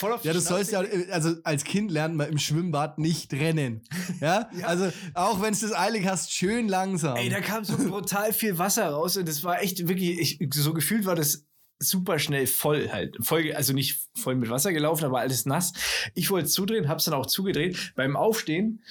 [0.01, 3.33] Voll auf Ja, die du sollst ja, also als Kind lernt man im Schwimmbad nicht
[3.35, 3.83] rennen.
[4.21, 4.67] Ja, Ja.
[4.67, 7.17] also auch wenn du das eilig hast, schön langsam.
[7.17, 10.73] Ey, da kam so brutal viel Wasser raus und das war echt wirklich, ich, so
[10.73, 11.47] gefühlt war das
[11.79, 13.17] super schnell voll halt.
[13.21, 15.73] Voll, also nicht voll mit Wasser gelaufen, aber alles nass.
[16.15, 17.93] Ich wollte zudrehen, hab's dann auch zugedreht.
[17.95, 18.83] Beim Aufstehen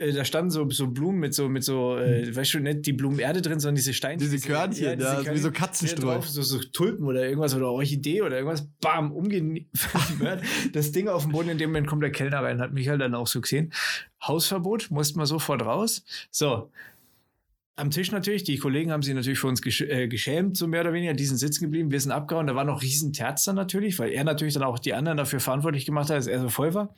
[0.00, 2.92] äh, da standen so, so Blumen mit so, mit so, äh, weißt du, nicht die
[2.92, 4.16] Blumenerde drin, sondern diese Steine.
[4.16, 6.14] Diese Körnchen, ja, diese wie so Katzenstreu.
[6.14, 8.66] drauf, So, so Tulpen oder irgendwas oder Orchidee oder irgendwas.
[8.80, 9.62] Bam, umgehört.
[10.72, 13.14] das Ding auf dem Boden, in dem Moment kommt der Kellner rein, hat Michael dann
[13.14, 13.72] auch so gesehen.
[14.26, 16.02] Hausverbot, mussten wir sofort raus.
[16.30, 16.70] So,
[17.76, 20.82] am Tisch natürlich, die Kollegen haben sich natürlich für uns gesch äh, geschämt, so mehr
[20.82, 23.56] oder weniger, die sind sitzen geblieben, wir sind abgehauen, da war noch riesen Terz dann
[23.56, 26.50] natürlich, weil er natürlich dann auch die anderen dafür verantwortlich gemacht hat, dass er so
[26.50, 26.94] voll war.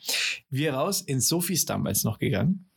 [0.51, 2.69] Wir raus, ins Sophies damals noch gegangen.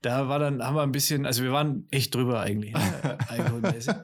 [0.00, 3.18] Da war dann, haben wir ein bisschen, also wir waren echt drüber eigentlich, ne?
[3.28, 3.94] alkoholmäßig.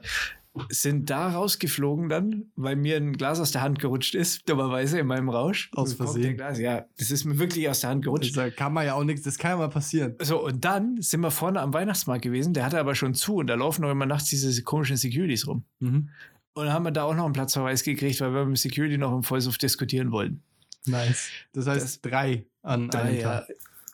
[0.69, 5.07] Sind da rausgeflogen dann, weil mir ein Glas aus der Hand gerutscht ist, dummerweise in
[5.07, 5.69] meinem Rausch.
[5.73, 6.37] Aus Versehen.
[6.37, 8.35] Cocktailglas, Ja, das ist mir wirklich aus der Hand gerutscht.
[8.35, 10.15] Da kann man ja auch nichts, das kann ja mal passieren.
[10.21, 13.47] So, und dann sind wir vorne am Weihnachtsmarkt gewesen, der hatte aber schon zu und
[13.47, 15.63] da laufen auch immer nachts diese komischen Securities rum.
[15.79, 16.09] Mhm.
[16.53, 18.97] Und dann haben wir da auch noch einen Platzverweis gekriegt, weil wir mit dem Security
[18.97, 20.41] noch im Vollsuff diskutieren wollten.
[20.85, 21.29] Nice.
[21.53, 23.47] Das heißt Das- drei an einem ja, Tag.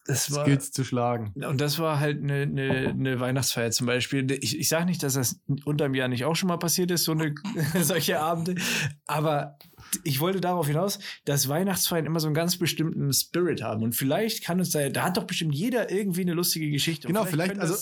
[0.06, 1.34] Das war, Skills zu schlagen.
[1.48, 4.30] und das war halt eine, eine, eine Weihnachtsfeier zum Beispiel.
[4.32, 7.12] Ich, ich sage nicht, dass das unterm Jahr nicht auch schon mal passiert ist, so
[7.12, 7.34] eine,
[7.82, 8.56] solche Abende,
[9.08, 9.58] aber
[10.04, 13.84] ich wollte darauf hinaus, dass Weihnachtsfeiern immer so einen ganz bestimmten Spirit haben.
[13.84, 17.08] Und vielleicht kann uns da, da hat doch bestimmt jeder irgendwie eine lustige Geschichte.
[17.08, 17.74] Und Genau, vielleicht, könnte also,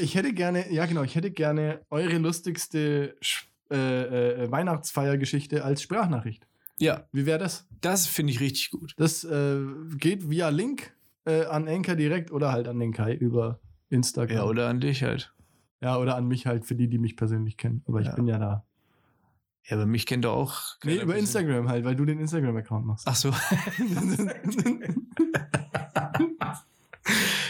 [0.00, 3.16] Ich hätte gerne, ja genau, ich hätte gerne eure lustigste
[3.70, 6.46] äh, äh, Weihnachtsfeiergeschichte als Sprachnachricht.
[6.78, 7.66] ja, Wie wäre das?
[7.80, 8.94] das finde ich richtig gut.
[8.96, 9.58] Das äh,
[9.96, 10.92] geht via Link
[11.28, 13.60] äh, an Enker direkt oder halt an den Kai über
[13.90, 14.36] Instagram.
[14.36, 15.32] Ja, oder an dich halt.
[15.80, 17.82] Ja, oder an mich halt für die, die mich persönlich kennen.
[17.86, 18.14] Aber ich Ja.
[18.14, 18.64] bin ja da.
[19.64, 20.62] Ja, aber mich kennt doch auch.
[20.82, 21.20] Nee, über persönlich.
[21.24, 23.06] Instagram halt, weil du den Instagram-Account machst.
[23.06, 23.30] Ach so.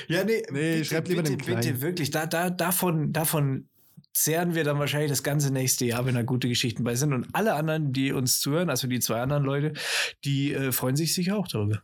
[0.08, 0.42] ja, nee.
[0.50, 1.60] Nee, schreibt lieber bitte, den Kleinen.
[1.60, 2.10] bitte, wirklich.
[2.10, 3.68] Da, da, davon, davon
[4.12, 7.12] zehren wir dann wahrscheinlich das ganze nächste Jahr, wenn da gute Geschichten bei sind.
[7.12, 9.72] Und alle anderen, die uns zuhören, also die zwei anderen Leute,
[10.24, 11.82] die äh, freuen sich sicher auch darüber.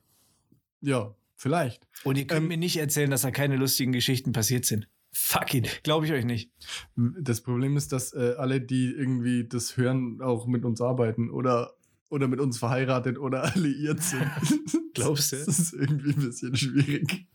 [0.81, 1.87] ja, vielleicht.
[2.05, 4.89] Und ihr könnt Ähm, mir nicht erzählen, dass da keine lustigen Geschichten passiert sind.
[5.13, 5.81] Fuck it.
[5.85, 6.51] Glaube ich euch nicht.
[6.97, 11.75] Das Problem ist, dass äh, alle, die irgendwie das hören, auch mit uns arbeiten oder,
[12.11, 14.27] oder mit uns verheiratet oder alliiert sind.
[14.95, 15.37] Glaubst du?
[15.37, 17.27] Das ist irgendwie ein bisschen schwierig.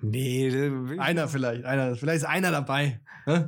[0.00, 3.00] Nee, ich- Einer vielleicht, einer, vielleicht ist einer dabei.
[3.24, 3.46] Hä?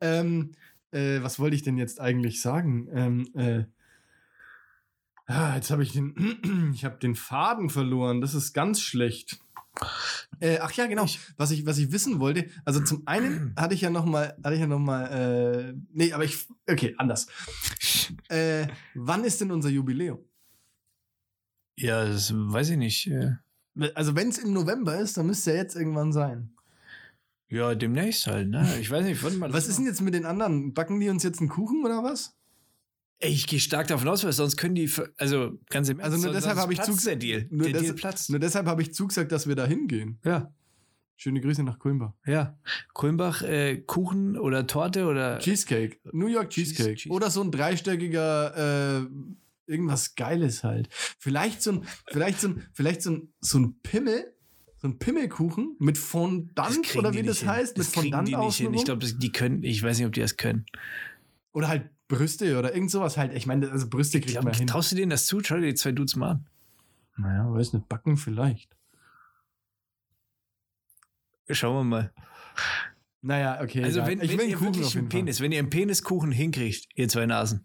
[0.00, 0.52] Ähm,
[0.92, 2.88] äh, was wollte ich denn jetzt eigentlich sagen?
[2.92, 3.64] Ähm, äh,
[5.26, 8.20] ah, jetzt habe ich den, ich habe den Faden verloren.
[8.20, 9.40] Das ist ganz schlecht.
[10.40, 11.06] Äh, ach ja, genau.
[11.36, 12.48] Was ich, was ich wissen wollte.
[12.64, 16.12] Also zum einen hatte ich ja noch mal, hatte ich ja noch mal, äh, nee,
[16.12, 17.26] aber ich, okay, anders.
[18.28, 20.18] Äh, wann ist denn unser Jubiläum?
[21.76, 23.06] ja, das weiß ich nicht.
[23.08, 23.32] äh.
[23.94, 26.54] Also wenn es im November ist, dann müsste ja jetzt irgendwann sein.
[27.48, 28.66] Ja, demnächst halt, ne?
[28.80, 29.52] Ich weiß nicht, wann mal.
[29.52, 30.74] Was ist denn jetzt mit den anderen?
[30.74, 32.36] Backen die uns jetzt einen Kuchen oder was?
[33.24, 36.34] Ich gehe stark davon aus, weil sonst können die, also ganz im Also nur sonst-
[36.36, 37.46] deshalb sonst habe ich platzt zu- der Deal.
[37.50, 38.30] nur der des- Deal platzt.
[38.30, 40.18] Nur deshalb habe ich zugesagt, dass wir da hingehen.
[40.24, 40.52] ja,
[41.16, 42.14] Schöne Grüße nach Kulmbach.
[42.26, 42.58] ja.
[42.94, 45.98] Kulmbach, äh, Kuchen oder Torte oder Cheesecake.
[46.10, 46.96] New York Cheesecake.
[46.96, 49.06] Cheese- Oder so ein dreistöckiger, äh,
[49.70, 50.88] irgendwas Geiles halt.
[51.20, 54.34] Vielleicht so ein, vielleicht so ein, vielleicht so ein, so ein Pimmel,
[54.78, 57.48] so ein Pimmelkuchen mit Fondant oder wie das hin.
[57.50, 58.74] heißt, mit das kriegen Fondant die nicht hin.
[58.74, 60.66] Ich glaube, die können, ich weiß nicht, ob die das können.
[61.52, 63.34] Oder halt Brüste oder irgend sowas halt.
[63.34, 64.66] Ich meine, also Brüste Ich kriegt glaub, man hin.
[64.66, 65.40] traust du denen das zu?
[65.42, 66.46] Schau dir die zwei Dudes mal an.
[67.16, 68.76] Naja, weiß nicht, backen vielleicht.
[71.50, 72.12] Schauen wir mal.
[73.20, 73.84] Naja, okay.
[73.84, 74.18] Also, egal.
[74.20, 75.20] wenn, wenn ihr Kuchen wirklich einen Fall.
[75.20, 77.64] Penis, wenn ihr einen Peniskuchen hinkriegt, ihr zwei Nasen,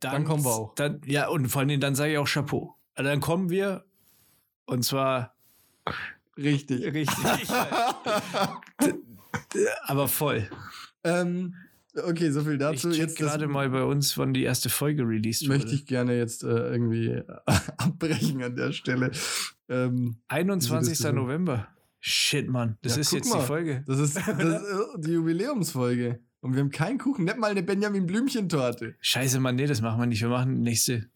[0.00, 0.74] Dann kommen wir auch.
[0.74, 2.76] Dann, ja, und vor allem dann sage ich auch Chapeau.
[2.94, 3.84] Also dann kommen wir
[4.66, 5.34] und zwar
[6.36, 6.82] Richtig.
[6.94, 7.50] richtig.
[9.84, 10.48] aber voll.
[11.04, 11.54] Ähm,
[11.96, 12.90] okay, so viel Ich dazu.
[12.90, 15.58] check Jetzt gerade mal bei uns, wann die erste Folge released wurde.
[15.58, 17.20] möchte ich gerne jetzt äh, irgendwie
[17.76, 19.10] abbrechen an der Stelle.
[19.68, 20.98] Ähm, 21.
[20.98, 21.12] so?
[21.12, 21.68] November.
[22.00, 22.78] Shit, Mann.
[22.82, 23.40] Das Ja, ist jetzt mal.
[23.40, 23.84] die Folge.
[23.86, 26.20] das ist, das ist äh, die Jubiläumsfolge.
[26.40, 28.96] Und wir haben keinen Kuchen, nicht mal eine Benjamin Blümchen-Torte.
[29.00, 30.20] Scheiße, Mann, nee, das machen wir nicht.
[30.22, 31.08] Wir machen nächste.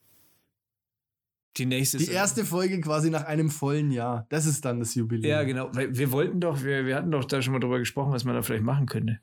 [1.56, 1.96] Die nächste.
[1.98, 4.26] Die erste Folge quasi nach einem vollen Jahr.
[4.28, 5.28] Das ist dann das Jubiläum.
[5.30, 5.70] Ja, genau.
[5.72, 8.34] Weil wir wollten doch, wir, wir hatten doch da schon mal drüber gesprochen, was man
[8.34, 9.18] da vielleicht machen könnte.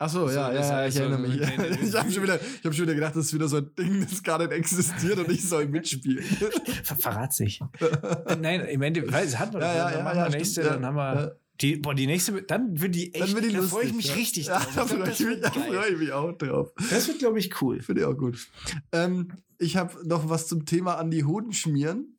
[0.00, 1.42] Ach so, So, ja, ja, ja, ich erinnere so mich.
[1.42, 3.56] eine kleine- Ich habe schon, wieder- ich hab schon wieder gedacht, das ist wieder so
[3.56, 6.22] ein Ding, das gar nicht existiert und ich soll mitspielen.
[6.84, 7.60] Ver verrat sich.
[8.40, 10.60] Nein, im Endeffekt, weil es hat man Ja, ja, dann ja, ja, wir stimmt, nächste,
[10.62, 11.36] ja, dann haben wir.
[11.60, 14.06] Die, boah, die nächste, dann wird die echt, Dann wird die da freue ich mich
[14.06, 14.14] ja.
[14.14, 14.72] richtig ja, drauf.
[14.76, 16.70] Da freue ich, mich- freu ich mich auch drauf.
[16.90, 17.82] Das wird, glaube ich, cool.
[17.82, 18.46] Finde ich auch gut.
[18.92, 22.14] Ähm, ich habe noch was zum Thema an die Hoden schmieren.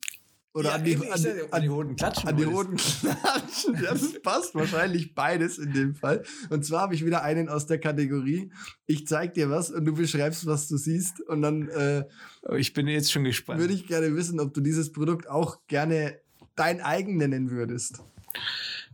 [0.52, 2.28] Oder Ja, an, die, eben, an, ja, an, die Hoden klatschen.
[2.28, 2.46] an die.
[2.46, 3.80] Hoden klatschen.
[3.82, 6.24] Das passt wahrscheinlich beides in dem Fall.
[6.48, 8.50] Und zwar habe ich wieder einen aus der Kategorie.
[8.86, 11.20] Ich zeig dir was und du beschreibst, was du siehst.
[11.20, 12.04] Und dann äh,
[12.42, 13.60] Oh, Ich bin jetzt schon gespannt.
[13.60, 16.18] würde ich gerne wissen, ob du dieses Produkt auch gerne
[16.56, 18.02] dein eigen nennen würdest.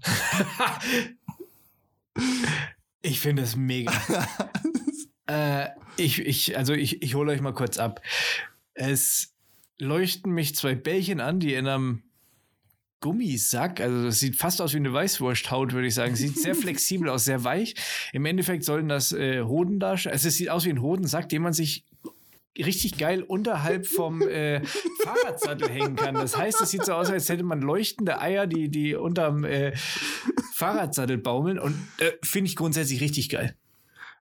[3.03, 3.93] Ich finde das mega.
[5.27, 8.01] äh, ich, ich, also ich, ich hole euch mal kurz ab.
[8.75, 9.35] Es
[9.79, 12.03] leuchten mich zwei Bällchen an, die in einem
[13.01, 16.17] Gummisack, also das sieht fast aus wie eine Weißwursthaut, würde ich sagen.
[16.17, 17.75] Sieht sehr flexibel aus, sehr weich.
[18.13, 20.15] Im Endeffekt sollen das äh, Hoden darstellen.
[20.15, 21.85] Also es sieht aus wie ein Hodensack, den man sich
[22.59, 24.65] richtig geil unterhalb vom äh,
[25.03, 26.15] Fahrradsattel hängen kann.
[26.15, 29.77] Das heißt, es sieht so aus, als hätte man leuchtende Eier, die, die unterm äh,
[30.55, 31.59] Fahrradsattel baumeln.
[31.59, 33.57] Und äh, finde ich grundsätzlich richtig geil.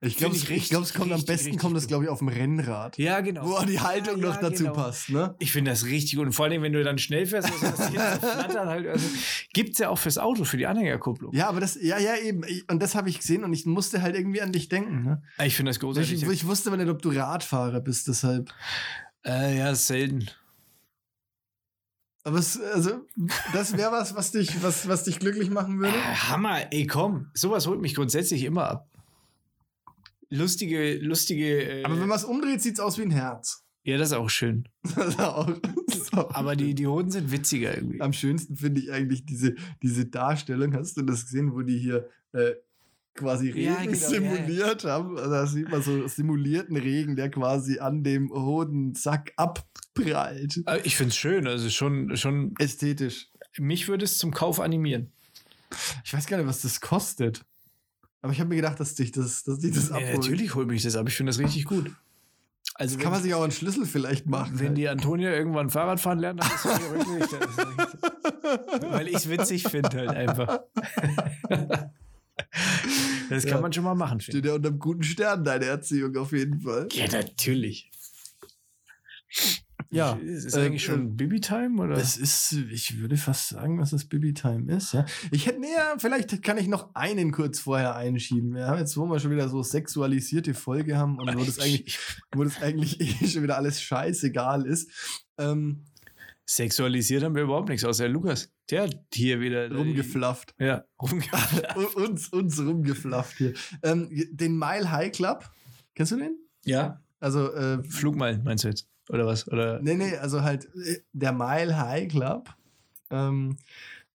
[0.06, 2.20] Ich glaube, ich glaub, es kommt am richtig, besten, richtig kommt das, glaube ich, auf
[2.20, 2.98] dem Rennrad.
[2.98, 3.46] Ja, genau.
[3.50, 4.74] Wo die Haltung Ja, noch ja, dazu genau.
[4.74, 5.36] passt, ne?
[5.40, 6.28] Ich finde das richtig gut.
[6.28, 8.88] Und vor allem, wenn du dann schnell fährst, also das flattern halt.
[8.88, 9.08] Also,
[9.54, 11.34] Gibt es ja auch fürs Auto, für die Anhängerkupplung.
[11.34, 12.44] Ja, aber das, ja, ja, eben.
[12.70, 15.24] Und das habe ich gesehen und ich musste halt irgendwie an dich denken, ne?
[15.44, 16.14] Ich finde das großartig.
[16.24, 18.52] Ich, ich wusste aber nicht, ob du Radfahrer bist, deshalb.
[19.26, 20.30] äh, ja, selten.
[22.24, 23.06] Aber es, also,
[23.54, 25.96] das wäre was, was dich, was, was dich glücklich machen würde.
[25.96, 27.30] Äh, Hammer, ey, komm.
[27.36, 28.90] Sowas holt mich grundsätzlich immer ab.
[30.36, 31.80] Lustige, lustige.
[31.80, 33.64] Äh, Aber wenn man es umdreht, sieht es aus wie ein Herz.
[33.84, 34.68] ja, das ist auch schön.
[34.96, 35.50] Das ist auch,
[35.88, 38.02] das ist auch Aber die, die Hoden sind witziger irgendwie.
[38.02, 40.74] Am schönsten finde ich eigentlich diese, diese Darstellung.
[40.76, 42.54] Hast du das gesehen, wo die hier äh,
[43.16, 45.18] quasi Regen Ja, genau, simuliert haben?
[45.18, 50.62] Also da sieht man so simulierten Regen, der quasi an dem Hodensack abprallt.
[50.68, 51.48] Äh, Ich finde es schön.
[51.48, 52.54] Also schon, schon.
[52.60, 53.30] Ästhetisch.
[53.58, 55.12] Mich würde es zum Kauf animieren.
[56.04, 57.46] Ich weiß gar nicht, was das kostet.
[58.26, 60.14] Aber ich habe mir gedacht, dass dich das, dass dich das Ja, abholt.
[60.16, 61.08] natürlich holt mich das ab.
[61.08, 61.92] Ich finde das richtig gut.
[62.74, 64.60] Also Das kann man sich auch einen Schlüssel vielleicht machen.
[64.60, 67.34] Wenn die Antonia irgendwann Fahrrad fahren lernt, dann ist das ihre Rücksicht.
[67.34, 68.92] Das ist richtig.
[68.92, 70.62] Weil ich es witzig finde halt einfach.
[73.30, 73.62] Das kann Ja.
[73.62, 74.20] man schon mal machen.
[74.20, 76.88] Steht ja unter einem guten Stern, deine Erziehung auf jeden Fall.
[76.92, 77.92] Ja, natürlich.
[79.92, 81.96] Ja, Ist es äh, eigentlich schon Bibi-Time oder?
[81.96, 85.06] Es ist, ich würde fast sagen, dass es Bibi Time ist, ja.
[85.32, 88.54] Ich hätte, ja, vielleicht kann ich noch einen kurz vorher einschieben.
[88.54, 91.98] Wir haben jetzt, wo wir schon wieder so sexualisierte Folge haben und wo das eigentlich,
[92.34, 94.92] wo das eigentlich eh schon wieder alles scheißegal ist.
[95.38, 95.86] Ähm,
[96.48, 98.52] Sexualisiert haben wir überhaupt nichts, außer Lukas.
[98.70, 99.72] Der hat hier wieder.
[99.72, 100.54] rumgeflafft.
[100.60, 101.76] Ja, rumgeflafft.
[101.96, 103.54] Uns, uns rumgeflafft hier.
[103.82, 105.50] Ähm, den Mile High Club.
[105.96, 106.38] Kennst du den?
[106.64, 107.02] ja.
[107.20, 108.88] Also, äh, Flugmeilen meinst du jetzt?
[109.10, 109.48] Oder was?
[109.48, 109.82] Oder?
[109.82, 112.50] Nee, nee, also halt äh, der Mile High Club.
[113.10, 113.58] Ähm,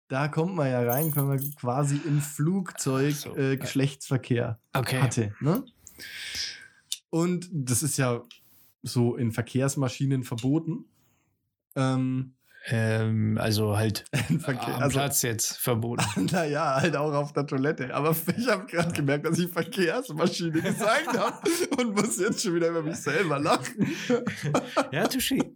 [0.07, 3.55] da kommt man ja rein, wenn man quasi im Flugzeug so, äh.
[3.55, 4.99] Geschlechtsverkehr Okay.
[4.99, 5.33] hatte.
[5.39, 5.63] Ne?
[7.09, 8.21] Und das ist ja
[8.83, 10.85] so in Verkehrsmaschinen verboten.
[11.75, 12.33] Ähm,
[12.67, 14.05] Ähm, also halt
[14.39, 16.27] Verkehr, am also, Platz jetzt verboten.
[16.31, 17.93] naja, halt auch auf der Toilette.
[17.93, 21.37] Aber ich habe gerade gemerkt, dass ich Verkehrsmaschine gesagt habe
[21.77, 23.87] und muss jetzt schon wieder über mich selber lachen.
[24.91, 25.51] ja, touché.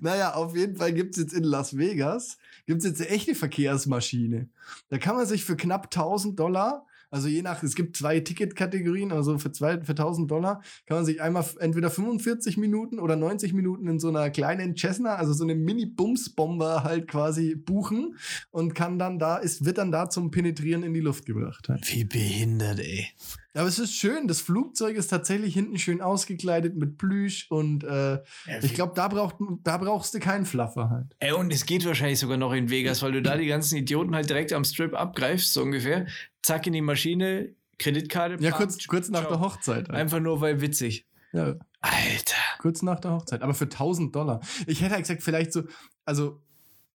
[0.00, 4.50] Naja, auf jeden Fall gibt es jetzt in Las Vegas gibt's jetzt eine echte Verkehrsmaschine.
[4.90, 9.12] Da kann man sich für knapp 1000 Dollar, also je nach, es gibt zwei Ticketkategorien,
[9.12, 13.52] also für, zwei, für 1000 Dollar kann man sich einmal entweder 45 Minuten oder 90
[13.52, 18.16] Minuten in so einer kleinen Cessna, also so eine Mini-Bums-Bomber halt quasi buchen
[18.50, 21.68] und kann dann da, ist, wird dann da zum Penetrieren in die Luft gebracht.
[21.68, 21.92] Halt.
[21.92, 23.08] Wie behindert, ey.
[23.54, 28.18] Aber es ist schön, das Flugzeug ist tatsächlich hinten schön ausgekleidet mit Plüsch und äh,
[28.62, 31.16] ich glaube, da, braucht, da brauchst du keinen Fluffer halt.
[31.18, 34.14] Ey, und es geht wahrscheinlich sogar noch in Vegas, weil du da die ganzen Idioten
[34.14, 36.06] halt direkt am Strip abgreifst, so ungefähr.
[36.48, 38.42] Zack in die Maschine, Kreditkarte.
[38.42, 39.32] Ja, kurz, kurz nach ciao.
[39.32, 39.88] der Hochzeit.
[39.88, 39.90] halt.
[39.90, 41.06] Einfach nur, weil witzig.
[41.34, 42.36] Ja, Alter.
[42.58, 43.42] kurz nach der Hochzeit.
[43.42, 44.40] Aber für 1000 Dollar.
[44.66, 45.64] Ich hätte halt gesagt, vielleicht so,
[46.06, 46.40] also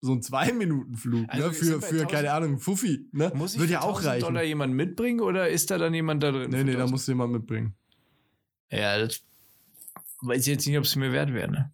[0.02, 1.52] so ein Zwei-Minuten-Flug, Also ne?
[1.54, 3.32] Für, für 1000 keine Ahnung, Fuffi, ne?
[3.34, 4.24] Muss ich Würde für ja auch 1000 reichen.
[4.26, 6.50] Dollar jemand mitbringen oder ist da dann jemand da drin?
[6.50, 6.90] Nee, nee, da 1000?
[6.90, 7.74] musst du jemand mitbringen.
[8.70, 9.22] Ja, das
[10.20, 11.72] weiß ich jetzt nicht, ob es mir wert wäre, ne?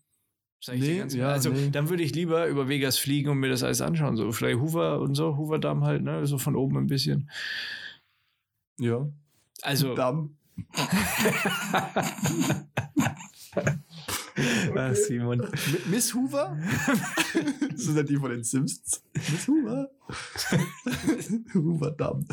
[0.65, 1.69] Sag ich dir Nee, ganz ja, also, nee.
[1.71, 4.17] dann würde ich lieber über Vegas fliegen und mir das alles anschauen.
[4.17, 6.27] So, vielleicht Hoover und so, Hoover Damm halt, ne?
[6.27, 7.29] So von oben ein bisschen.
[8.81, 9.07] Ja.
[9.61, 10.37] Also, Damm.
[14.75, 15.41] Ach, Simon.
[15.41, 15.51] M-
[15.91, 16.57] Miss Hoover?
[17.71, 19.03] das sind ja die von den Simpsons.
[19.15, 19.91] Miss Hoover.
[21.55, 22.27] Hoover Damm.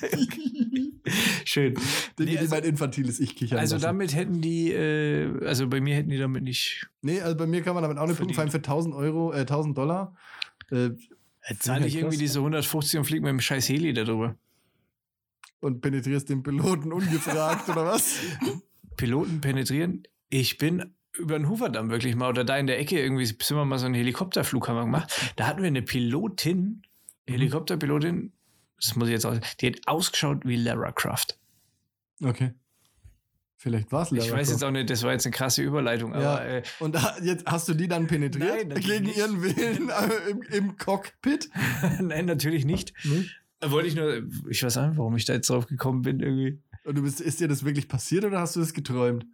[1.44, 1.74] Schön.
[1.74, 3.82] Den Nee, nee, also- mein infantiles Ich kichern Also lassen.
[3.84, 6.88] damit hätten die, äh, also bei mir hätten die damit nicht.
[7.02, 9.32] Nee, also bei mir kann man damit auch nicht punkten, vor allem für 1000 Euro,
[9.32, 10.14] äh, 1000 Dollar.
[10.70, 10.90] Äh,
[11.60, 12.02] Zahle ich krass.
[12.02, 14.36] irgendwie diese 150 und fliege mit dem scheiß Heli darüber.
[15.60, 18.18] und penetrierst den Piloten ungefragt, oder was?
[18.96, 20.02] Piloten penetrieren.
[20.28, 23.64] Ich bin über den Hooverdamm wirklich mal oder da in der Ecke irgendwie sind wir
[23.64, 25.32] mal so einen Helikopterflug haben wir gemacht.
[25.36, 26.82] Da hatten wir eine Pilotin,
[27.26, 28.32] Helikopterpilotin,
[28.78, 31.38] das muss ich jetzt auch, die hat ausgeschaut wie Lara Croft.
[32.22, 32.52] Okay.
[33.58, 34.64] Vielleicht war es Lara Ich weiß jetzt Croft.
[34.64, 36.18] auch nicht, das war jetzt eine krasse Überleitung, Ja.
[36.34, 39.16] aber äh, Und jetzt hast du die dann penetriert Nein, gegen nicht.
[39.16, 41.48] ihren Willen äh, im, im Cockpit?
[42.00, 42.92] nein, natürlich nicht.
[43.62, 46.60] Wollte ich nur, ich weiß nicht, warum ich da jetzt drauf gekommen bin irgendwie.
[46.84, 49.26] Und du bist, ist dir das wirklich passiert oder hast du das geträumt?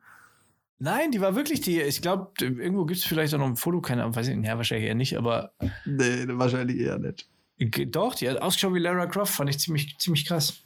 [0.78, 3.80] Nein, die war wirklich die, ich glaube, irgendwo gibt es vielleicht auch noch ein Foto,
[3.80, 5.52] keine Ahnung, weiß ich nicht, ja, wahrscheinlich eher nicht, aber
[5.84, 7.28] Nee, wahrscheinlich eher nicht.
[7.66, 10.62] Doch, die hat ausgeschaut wie Lara Croft, fand ich ziemlich, ziemlich krass.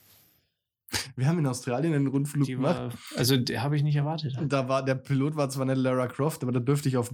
[1.16, 2.76] Wir haben in Australien einen Rundflug Die gemacht.
[2.76, 4.36] war, also habe ich nicht erwartet.
[4.46, 7.12] Da war der Pilot war zwar nicht Lara Croft, aber da dürfte ich auf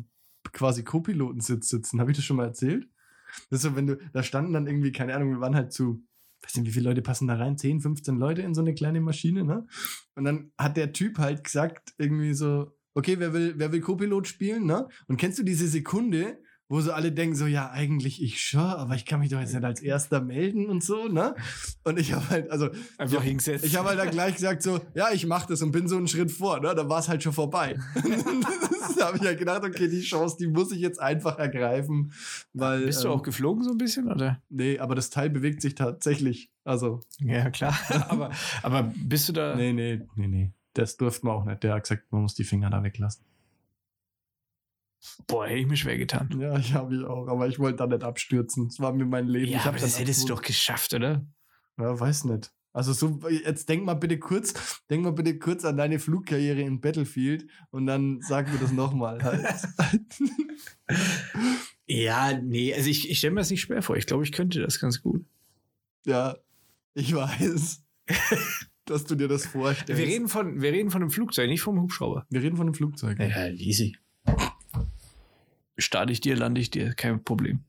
[0.53, 2.01] quasi Co-Pilotensitz sitzen.
[2.01, 2.89] Habe ich das schon mal erzählt?
[3.51, 6.05] Das so, wenn du, da standen dann irgendwie, keine Ahnung, wir waren halt zu,
[6.43, 7.57] weiß nicht, wie viele Leute passen da rein?
[7.57, 9.67] 10, 15 Leute in so eine kleine Maschine, ne?
[10.15, 14.29] Und dann hat der Typ halt gesagt, irgendwie so, okay, wer will, wer will Co-Pilot
[14.29, 14.87] spielen, ne?
[15.07, 18.95] Und kennst du diese Sekunde, wo so alle denken so, ja, eigentlich ich schon, aber
[18.95, 21.35] ich kann mich doch jetzt nicht als Erster melden und so, ne?
[21.85, 23.63] Und ich habe halt, also, Einfach hingesetzt.
[23.67, 26.09] ich habe halt dann gleich gesagt so, ja, ich mache das und bin so einen
[26.09, 26.75] Schritt vor, ne?
[26.75, 27.79] Da war es halt schon vorbei.
[28.97, 32.15] da habe ich halt gedacht, okay, die Chance, die muss ich jetzt einfach ergreifen,
[32.55, 34.41] weil Bist du ähm, auch geflogen so ein bisschen, oder?
[34.49, 36.51] nee, aber das Teil bewegt sich tatsächlich.
[36.65, 37.79] Also, Ja, klar.
[38.09, 38.31] aber,
[38.63, 39.57] aber bist du da.
[39.57, 40.53] nee, nee, nee, nee.
[40.73, 41.63] Das durften wir auch nicht.
[41.65, 43.27] Der hat gesagt, man muss die Finger da weglassen.
[45.27, 46.29] Boah, hätte ich mir schwer getan.
[46.39, 48.69] Ja, ich habe ich auch, aber ich wollte da nicht abstürzen.
[48.69, 49.51] Das war mir mein Leben.
[49.51, 51.25] Ja, aber das hättest du doch geschafft, oder?
[51.79, 52.53] Ja, weiß nicht.
[52.75, 56.81] Also so, jetzt denk mal bitte kurz, denk mal bitte kurz an deine Flugkarriere in
[56.81, 59.23] Battlefield und dann sag mir das nochmal.
[59.23, 59.45] Halt.
[61.87, 63.97] Ja, nee, also ich, ich stelle mir das nicht schwer vor.
[63.97, 65.25] Ich glaube, ich könnte das ganz gut.
[66.07, 66.37] ja,
[66.95, 67.83] ich weiß,
[68.87, 70.01] dass du dir das vorstellst.
[70.01, 72.27] Wir reden, von, wir reden von einem Flugzeug, nicht vom Hubschrauber.
[72.31, 73.19] Wir reden von einem Flugzeug.
[73.19, 73.97] Ja, easy.
[75.79, 77.61] Starte ich dir, lande ich dir, kein Problem.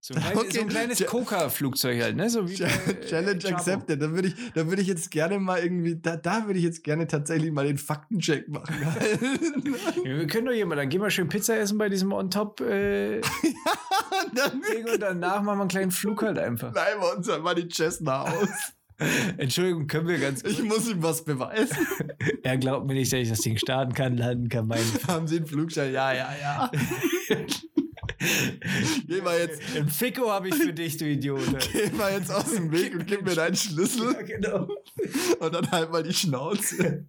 [0.00, 2.30] So ein, klein, Okay, so ein kleines Coca-Flugzeug halt, ne?
[2.30, 3.56] So bei, Challenge Chavo.
[3.56, 4.00] accepted.
[4.00, 6.84] Da würde ich, da würde ich jetzt gerne mal irgendwie, da, da würde ich jetzt
[6.84, 8.74] gerne tatsächlich mal den Faktencheck machen.
[8.80, 8.94] Ja,
[10.04, 13.22] Wir können doch jemand, dann gehen wir schön Pizza essen bei diesem On-Top-Ding
[14.34, 16.72] dann und danach machen wir einen kleinen Flug halt einfach.
[16.74, 18.48] leihen wir uns halt mal die Cessna aus.
[19.36, 21.76] Entschuldigung, können wir ganz Ich muss ihm was beweisen.
[22.42, 24.82] Er glaubt mir nicht, dass ich das Ding starten kann, landen kann, mein.
[25.06, 25.92] Haben Sie einen Flugschein?
[25.92, 26.70] Ja, ja, ja.
[29.06, 31.40] Geh mal jetzt, Ein Ficko habe ich für dich, du Idiot.
[31.72, 34.68] geh mal jetzt aus dem Weg und gib mir deinen Schlüssel genau.
[35.38, 37.04] und dann halt mal die Schnauze.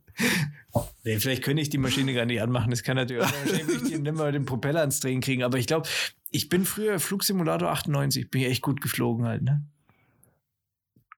[1.03, 2.69] Nee, vielleicht könnte ich die Maschine gar nicht anmachen.
[2.69, 3.31] Das kann natürlich auch.
[3.31, 5.43] Wahrscheinlich ich die nicht mal den Propeller ans Drehen kriegen.
[5.43, 5.87] Aber ich glaube,
[6.29, 9.63] ich bin früher Flugsimulator 98, bin ich echt gut geflogen halt, ne?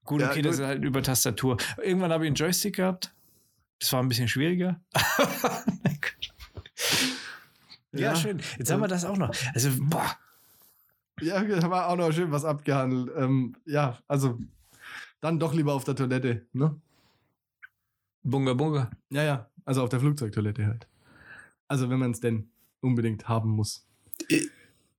[0.04, 1.56] Gut, Ja, okay, das ist halt über Tastatur.
[1.82, 3.14] Irgendwann habe ich einen Joystick gehabt.
[3.78, 4.80] Das war ein bisschen schwieriger.
[7.94, 8.16] Ja, Ja.
[8.16, 8.40] schön.
[8.58, 9.30] Jetzt haben wir das auch noch.
[9.54, 10.16] Also, boah.
[11.20, 13.10] Ja, da war auch noch schön was abgehandelt.
[13.16, 14.38] Ähm, ja, also
[15.20, 16.74] dann doch lieber auf der Toilette, ne?
[18.22, 18.90] Bunga Bunga.
[19.10, 20.86] Ja, ja, also auf der Flugzeugtoilette halt.
[21.68, 22.48] Also wenn man es denn
[22.80, 23.84] unbedingt haben muss.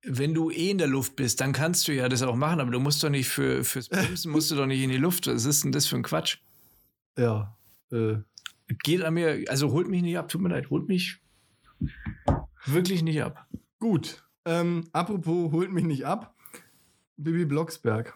[0.06, 2.70] Wenn du eh in der Luft bist, dann kannst du ja das auch machen, aber
[2.70, 5.26] du musst doch nicht für, fürs Bremsen, musst du doch nicht in die Luft.
[5.26, 6.38] Was ist denn das für ein Quatsch?
[7.18, 7.56] Ja,
[7.90, 8.16] äh,
[8.82, 11.20] Geht an mir, also holt mich nicht ab, tut mir leid, holt mich
[12.66, 13.46] wirklich nicht ab.
[13.78, 14.22] gut.
[14.46, 16.34] Ähm, apropos, holt mich nicht ab.
[17.16, 18.14] Bibi Blocksberg.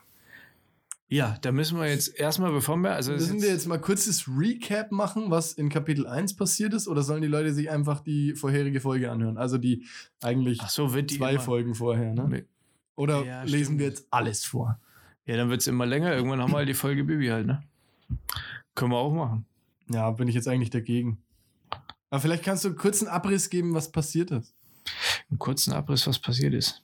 [1.11, 4.93] Ja, da müssen wir jetzt erstmal, bevor wir, also Müssen wir jetzt mal kurzes Recap
[4.93, 6.87] machen, was in Kapitel 1 passiert ist?
[6.87, 9.39] Oder sollen die Leute sich einfach die vorherige Folge anhören?
[9.39, 9.87] Also die
[10.21, 12.45] eigentlich so, die zwei immer, Folgen vorher, ne?
[12.95, 13.79] Oder Ja, lesen stimmt.
[13.81, 14.79] wir jetzt alles vor?
[15.25, 16.13] Ja, dann wird es immer länger.
[16.15, 17.63] Irgendwann haben wir halt die Folge Bibi halt, ne?
[18.75, 19.47] Können wir auch machen.
[19.91, 21.23] Ja, bin ich jetzt eigentlich dagegen.
[22.11, 24.55] Aber vielleicht kannst du einen kurzen Abriss geben, was passiert ist.
[25.31, 26.83] Einen kurzen Abriss, was passiert ist.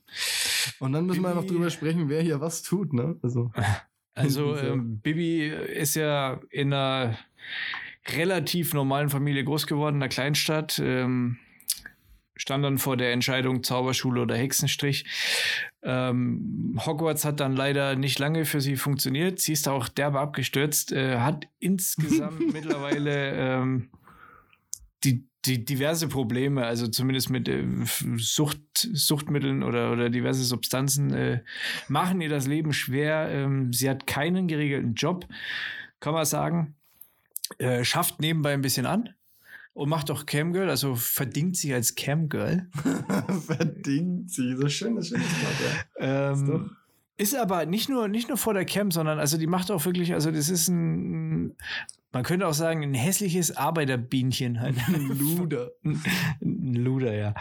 [0.78, 3.16] Und dann müssen wir Bibi- einfach drüber sprechen, wer hier was tut, ne?
[3.22, 3.50] Also,
[4.14, 4.66] Also, So.
[4.66, 7.18] ähm, Bibi ist ja in einer
[8.08, 10.78] relativ normalen Familie groß geworden, in einer Kleinstadt.
[10.78, 11.38] Ähm,
[12.36, 15.04] stand dann vor der Entscheidung Zauberschule oder Hexenstrich.
[15.82, 19.38] Ähm, Hogwarts hat dann leider nicht lange für sie funktioniert.
[19.38, 23.90] Sie ist auch derbe abgestürzt, äh, hat insgesamt mittlerweile ähm,
[25.04, 27.64] die, die diverse Probleme, also zumindest mit äh,
[28.16, 28.58] Sucht,
[28.92, 31.42] Suchtmitteln oder, oder diverse Substanzen, äh,
[31.88, 33.28] machen ihr das Leben schwer.
[33.30, 35.26] Ähm, sie hat keinen geregelten Job,
[36.00, 36.74] kann man sagen.
[37.58, 39.10] Äh, schafft nebenbei ein bisschen an
[39.74, 42.68] und macht auch Camgirl, also verdingt sich als Camgirl.
[43.46, 44.56] verdient sie.
[44.56, 46.32] So schönes, schönes Wort, ja.
[46.32, 46.70] Ist doch- Ähm,
[47.16, 50.14] ist aber nicht nur, nicht nur vor der Cam, sondern also die macht auch wirklich,
[50.14, 51.54] also das ist ein,
[52.14, 54.76] man könnte auch sagen, ein hässliches Arbeiterbienchen halt.
[55.18, 55.72] Luder.
[55.84, 56.00] Ein
[56.40, 57.34] Ein Luder, ja.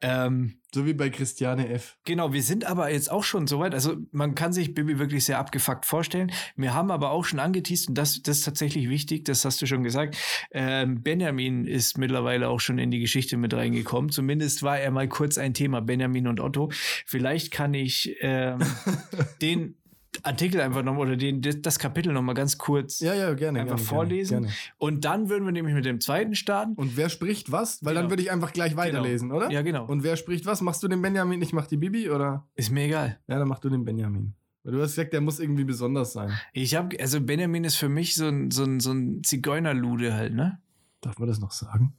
[0.00, 1.96] Ähm, So wie bei Christiane F.
[2.04, 3.74] Genau, wir sind aber jetzt auch schon soweit.
[3.74, 6.32] Also man kann sich Bibi wirklich sehr abgefuckt vorstellen.
[6.56, 9.66] Wir haben aber auch schon angeteased, und das, das ist tatsächlich wichtig, das hast du
[9.66, 10.16] schon gesagt.
[10.50, 14.10] Ähm, Benjamin ist mittlerweile auch schon in die Geschichte mit reingekommen.
[14.10, 16.70] Zumindest war er mal kurz ein Thema, Benjamin und Otto.
[16.72, 18.58] Vielleicht kann ich ähm,
[19.42, 19.76] den
[20.22, 23.60] Artikel einfach nochmal oder den, das Kapitel nochmal ganz kurz Ja, ja, gerne.
[23.60, 24.30] einfach gerne, vorlesen.
[24.30, 24.58] Gerne, gerne.
[24.78, 26.74] Und dann würden wir nämlich mit dem zweiten starten.
[26.74, 27.84] Und wer spricht was?
[27.84, 28.12] Weil dann Genau.
[28.12, 29.50] würde ich einfach gleich weiterlesen, oder?
[29.50, 29.86] Ja, genau.
[29.86, 30.60] Und wer spricht was?
[30.60, 31.42] Machst du den Benjamin?
[31.42, 32.46] Ich mach die Bibi, oder?
[32.54, 33.18] Ist mir egal.
[33.28, 34.34] Ja, dann mach du den Benjamin.
[34.62, 36.32] Weil du hast gesagt, der muss irgendwie besonders sein.
[36.52, 40.32] Ich habe, also Benjamin ist für mich so ein, so ein, so ein Zigeunerlude halt,
[40.34, 40.58] ne?
[41.02, 41.92] Darf man das noch sagen?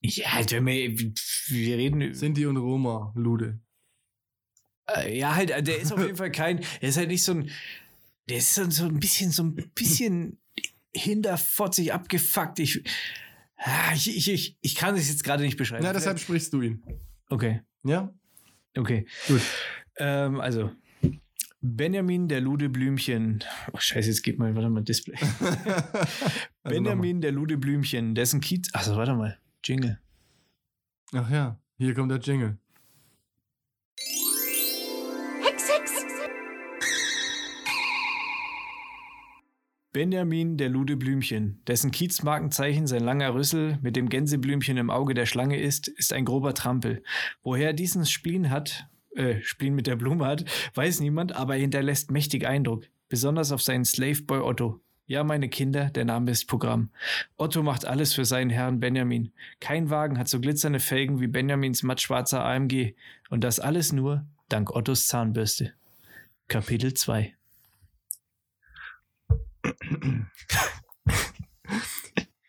[0.00, 0.96] Ja, halt, wenn wir,
[1.48, 2.14] wir reden.
[2.14, 3.58] Sinti und Roma, Lude.
[4.96, 6.60] Äh, ja, halt, äh, der ist auf jeden Fall kein.
[6.80, 7.50] Er ist halt nicht so ein.
[8.28, 10.38] Der ist so, so ein bisschen, so ein bisschen
[10.94, 12.58] hinterfotzig abgefuckt.
[12.58, 12.82] Ich,
[13.56, 15.84] ah, ich, ich, ich, ich kann es jetzt gerade nicht beschreiben.
[15.84, 16.82] Ja, deshalb sprichst du ihn.
[17.30, 18.12] Okay, Ja?
[18.76, 19.06] okay.
[19.26, 19.40] Gut.
[19.96, 20.70] Ähm, also.
[21.60, 23.42] Benjamin der Lude Blümchen.
[23.72, 25.16] Oh, scheiße, jetzt geht mal, warte mal, Display.
[26.62, 28.68] Also Benjamin der Lude Blümchen, dessen Kiez.
[28.74, 29.38] Achso, warte mal.
[29.64, 29.98] Jingle.
[31.12, 32.58] Ach ja, hier kommt der Jingle.
[39.92, 45.24] Benjamin der Lude Blümchen, dessen Kiezmarkenzeichen sein langer Rüssel mit dem Gänseblümchen im Auge der
[45.24, 47.02] Schlange ist, ist ein grober Trampel.
[47.42, 48.86] Woher er diesen Spleen hat,
[49.16, 52.84] äh, Spleen mit der Blume hat, weiß niemand, aber er hinterlässt mächtig Eindruck.
[53.08, 54.80] Besonders auf seinen Slaveboy Otto.
[55.06, 56.90] Ja, meine Kinder, der Name ist Programm.
[57.38, 59.32] Otto macht alles für seinen Herrn Benjamin.
[59.58, 62.94] Kein Wagen hat so glitzernde Felgen wie Benjamins mattschwarzer AMG.
[63.30, 65.72] Und das alles nur dank Ottos Zahnbürste.
[66.46, 67.37] Kapitel 2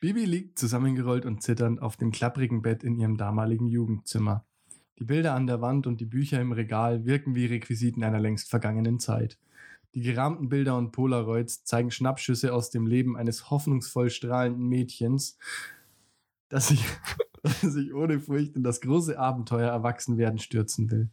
[0.02, 4.46] Bibi liegt zusammengerollt und zitternd auf dem klapprigen Bett in ihrem damaligen Jugendzimmer.
[4.98, 8.50] Die Bilder an der Wand und die Bücher im Regal wirken wie Requisiten einer längst
[8.50, 9.38] vergangenen Zeit.
[9.96, 15.38] Die gerahmten Bilder und Polaroids zeigen Schnappschüsse aus dem Leben eines hoffnungsvoll strahlenden Mädchens,
[16.48, 16.86] das sich,
[17.44, 21.10] das sich ohne Furcht in das große Abenteuer Erwachsenwerden stürzen will.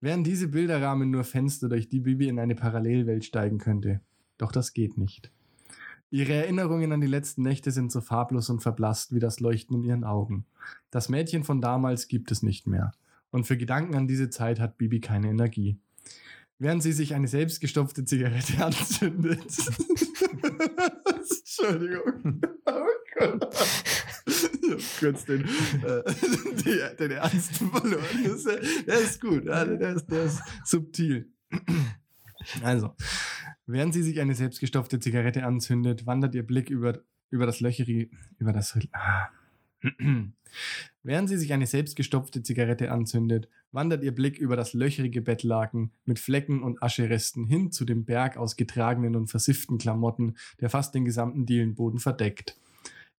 [0.00, 4.00] Wären diese Bilderrahmen nur Fenster, durch die Bibi in eine Parallelwelt steigen könnte.
[4.40, 5.30] Doch das geht nicht.
[6.10, 9.84] Ihre Erinnerungen an die letzten Nächte sind so farblos und verblasst wie das Leuchten in
[9.84, 10.46] ihren Augen.
[10.90, 12.92] Das Mädchen von damals gibt es nicht mehr.
[13.30, 15.78] Und für Gedanken an diese Zeit hat Bibi keine Energie.
[16.58, 19.44] Während sie sich eine selbstgestopfte Zigarette anzündet.
[21.06, 22.40] Entschuldigung.
[22.64, 22.86] Oh
[23.18, 23.54] Gott.
[24.26, 26.02] Ich hab kurz den, äh,
[26.64, 28.04] die, den Ernst verloren.
[28.86, 29.46] Der ist gut.
[29.46, 31.30] Der ist, der ist subtil.
[32.62, 32.94] Also,
[33.66, 38.52] während sie sich eine selbstgestopfte Zigarette anzündet, wandert ihr Blick über, über das löcherige, über
[38.52, 39.28] das, ah.
[41.02, 46.18] Während sie sich eine selbstgestopfte Zigarette anzündet, wandert ihr Blick über das löcherige Bettlaken mit
[46.18, 51.04] Flecken und Ascheresten hin zu dem Berg aus getragenen und versifften Klamotten, der fast den
[51.04, 52.56] gesamten Dielenboden verdeckt.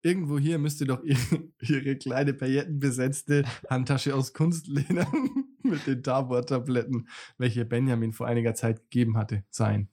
[0.02, 1.18] Irgendwo hier müsste doch ihre,
[1.60, 5.06] ihre kleine paillettenbesetzte Handtasche aus Kunstleder
[5.62, 9.88] mit den Tabor-Tabletten, welche Benjamin vor einiger Zeit gegeben hatte, sein.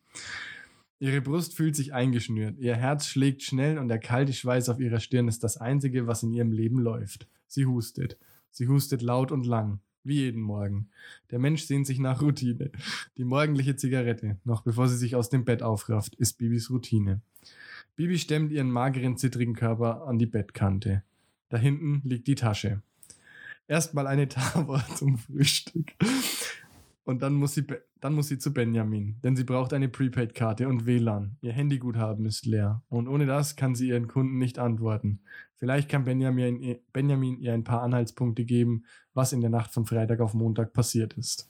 [0.99, 4.99] Ihre Brust fühlt sich eingeschnürt, ihr Herz schlägt schnell und der kalte Schweiß auf ihrer
[4.99, 7.27] Stirn ist das Einzige, was in ihrem Leben läuft.
[7.45, 8.17] Sie hustet.
[8.49, 10.89] Sie hustet laut und lang, wie jeden Morgen.
[11.29, 12.71] Der Mensch sehnt sich nach Routine.
[13.17, 17.21] Die morgendliche Zigarette, noch bevor sie sich aus dem Bett aufrafft, ist Bibis Routine.
[17.97, 21.03] Bibi stemmt ihren mageren, zittrigen Körper an die Bettkante.
[21.49, 22.81] Da hinten liegt die Tasche.
[23.67, 25.93] Erstmal eine Tafel zum Frühstück.
[27.03, 27.65] Und dann muss, sie,
[27.99, 31.37] dann muss sie zu Benjamin, denn sie braucht eine Prepaid-Karte und WLAN.
[31.41, 32.83] Ihr Handyguthaben ist leer.
[32.89, 35.21] Und ohne das kann sie ihren Kunden nicht antworten.
[35.55, 38.83] Vielleicht kann Benjamin, ihr- Benjamin ihr ein paar Anhaltspunkte geben,
[39.15, 41.49] was in der Nacht von Freitag auf Montag passiert ist.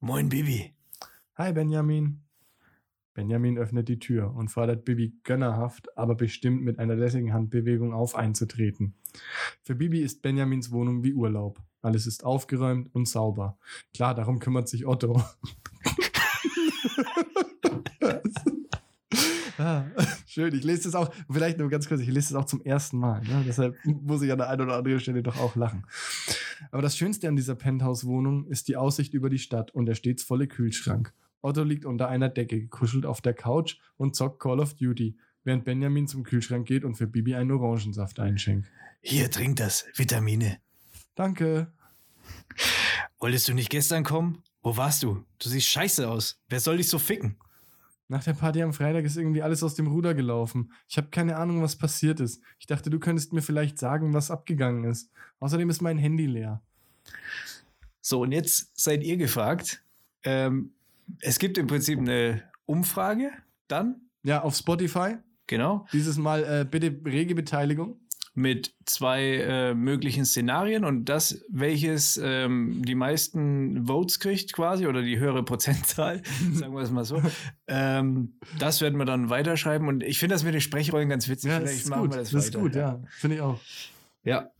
[0.00, 0.72] Moin, Bibi.
[1.36, 2.22] Hi Benjamin.
[3.18, 8.14] Benjamin öffnet die Tür und fordert Bibi gönnerhaft, aber bestimmt mit einer lässigen Handbewegung auf
[8.14, 8.94] einzutreten.
[9.64, 11.60] Für Bibi ist Benjamins Wohnung wie Urlaub.
[11.82, 13.58] Alles ist aufgeräumt und sauber.
[13.92, 15.20] Klar, darum kümmert sich Otto.
[19.58, 19.82] ah,
[20.24, 22.98] schön, ich lese das auch, vielleicht nur ganz kurz, ich lese das auch zum ersten
[22.98, 23.22] Mal.
[23.22, 23.42] Ne?
[23.44, 25.84] Deshalb muss ich an der einen oder anderen Stelle doch auch lachen.
[26.70, 30.22] Aber das Schönste an dieser Penthouse-Wohnung ist die Aussicht über die Stadt und der stets
[30.22, 31.12] volle Kühlschrank.
[31.40, 35.64] Otto liegt unter einer Decke, gekuschelt auf der Couch und zockt Call of Duty, während
[35.64, 38.68] Benjamin zum Kühlschrank geht und für Bibi einen Orangensaft einschenkt.
[39.00, 39.86] Hier, trink das.
[39.94, 40.58] Vitamine.
[41.14, 41.72] Danke.
[43.18, 44.42] Wolltest du nicht gestern kommen?
[44.62, 45.24] Wo warst du?
[45.38, 46.40] Du siehst scheiße aus.
[46.48, 47.36] Wer soll dich so ficken?
[48.08, 50.72] Nach der Party am Freitag ist irgendwie alles aus dem Ruder gelaufen.
[50.88, 52.42] Ich habe keine Ahnung, was passiert ist.
[52.58, 55.10] Ich dachte, du könntest mir vielleicht sagen, was abgegangen ist.
[55.40, 56.62] Außerdem ist mein Handy leer.
[58.00, 59.82] So, und jetzt seid ihr gefragt.
[60.22, 60.72] Ähm,
[61.20, 63.30] es gibt im Prinzip eine Umfrage,
[63.68, 65.16] dann, Ja, auf Spotify.
[65.46, 68.00] genau, Dieses Mal äh, bitte rege Beteiligung.
[68.34, 75.02] mit zwei äh, möglichen Szenarien und das, welches ähm, die meisten Votes kriegt quasi oder
[75.02, 77.20] die höhere Prozentzahl, sagen wir es mal so,
[77.66, 81.50] ähm, das werden wir dann weiterschreiben und ich finde das mit den Sprechrollen ganz witzig.
[81.50, 82.10] Ja, das Vielleicht ist machen gut.
[82.12, 82.62] wir Das, das, ist weiter.
[82.62, 83.02] gut, ja.
[83.08, 83.60] Finde ich auch.
[84.22, 84.50] Ja.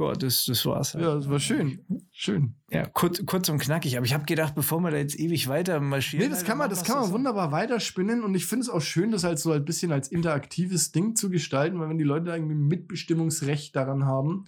[0.00, 0.94] Ja, das, das war's.
[0.94, 1.04] halt.
[1.04, 1.84] Ja, das war schön.
[2.10, 2.54] Schön.
[2.70, 3.96] Ja, kurz, kurz und knackig.
[3.96, 6.24] Aber ich habe gedacht, bevor wir da jetzt ewig weiter marschieren.
[6.26, 9.10] Nee, das kann man, das kann man wunderbar weiterspinnen und ich finde es auch schön,
[9.10, 12.34] das halt so ein bisschen als interaktives Ding zu gestalten, weil wenn die Leute da
[12.34, 14.46] irgendwie Mitbestimmungsrecht daran haben,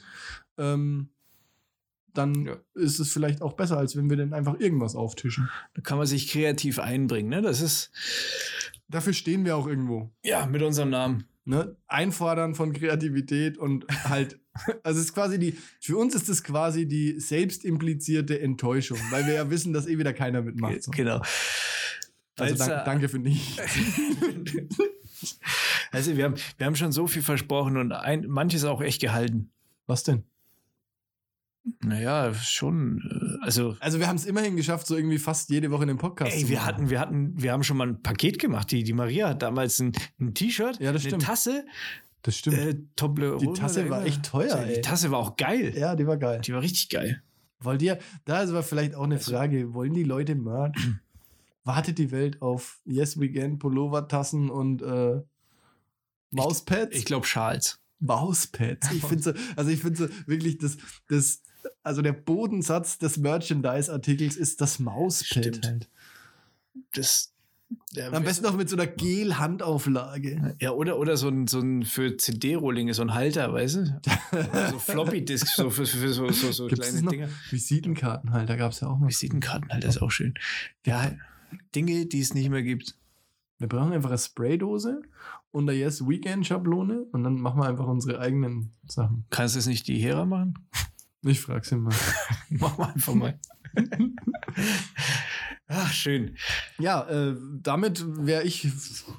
[0.59, 1.11] ähm,
[2.15, 2.57] dann Ja.
[2.75, 5.49] ist es vielleicht auch besser, als wenn wir dann einfach irgendwas auftischen.
[5.75, 7.31] Da kann man sich kreativ einbringen.
[7.31, 7.41] Ne?
[7.43, 7.91] Das ist,
[8.89, 10.11] Dafür stehen wir auch irgendwo.
[10.23, 11.25] ja, mit unserem Namen.
[11.45, 11.77] Ne?
[11.89, 14.39] Einfordern von Kreativität und halt,
[14.85, 19.27] also es ist quasi die, für uns ist es quasi die selbst implizierte Enttäuschung, weil
[19.27, 20.85] wir ja wissen, dass eh wieder keiner mitmacht.
[20.85, 20.93] So.
[20.93, 21.21] Genau.
[22.39, 23.57] Also Weil's, dank, äh, danke für nichts.
[25.93, 29.53] Also wir haben, wir haben schon so viel versprochen und ein, manches auch echt gehalten.
[29.87, 30.25] Was denn?
[31.85, 32.99] Naja, schon.
[33.41, 36.35] äh, Also, Also wir haben es immerhin geschafft, so irgendwie fast jede Woche einen Podcast
[36.37, 38.71] ey, wir hatten, wir hatten, wir haben schon mal ein Paket gemacht.
[38.73, 41.23] Die, die Maria hat damals ein, ein T-Shirt, Ja, das eine stimmt.
[41.23, 41.65] Tasse,
[42.23, 42.59] Das stimmt.
[42.59, 42.75] äh.
[43.39, 44.81] Die Tasse war echt teuer, Die ey.
[44.81, 45.73] Tasse war auch geil.
[45.77, 46.41] ja, die war geil.
[46.41, 47.23] Die war richtig geil.
[47.61, 50.75] Wollt ihr, da ist aber vielleicht auch eine Also Frage, wollen die Leute Merch?
[51.65, 55.21] Wartet die Welt auf Yes Weekend, Pullover-Tassen und äh,
[56.33, 56.97] Mauspads?
[56.97, 57.79] Ich glaube Schals.
[58.01, 58.91] Mauspads.
[58.93, 60.77] Ich finde so, also ich finde so wirklich das,
[61.09, 61.41] das,
[61.83, 65.67] also der Bodensatz des Merchandise-Artikels ist das Mauspad Stimmt.
[65.67, 65.89] halt.
[66.95, 67.33] Das,
[67.95, 70.57] ja, Am besten noch mit so einer Gel-Handauflage.
[70.61, 74.01] Ja, oder, oder so ein, so ein für CD-Rohlinge, so ein Halter, weißt du?
[74.71, 77.03] so Floppy-Disks, so für, für so, so, so kleine?
[77.03, 77.29] Dinger.
[77.51, 79.09] Visitenkartenhalter gab es ja auch noch.
[79.09, 80.35] Visitenkartenhalter ist auch schön.
[80.87, 81.13] Ja,
[81.75, 82.97] Dinge, die es nicht mehr gibt.
[83.59, 85.03] Wir brauchen einfach eine Spraydose
[85.53, 89.25] und eine Yes Weekend Schablone und dann machen wir einfach unsere eigenen Sachen.
[89.31, 90.55] Kannst du es nicht die Hera machen?
[91.25, 91.95] Ich frage sie mal.
[92.51, 93.39] Mach mal einfach mal.
[95.69, 96.37] Ach, schön.
[96.79, 98.69] Ja, äh, damit wäre ich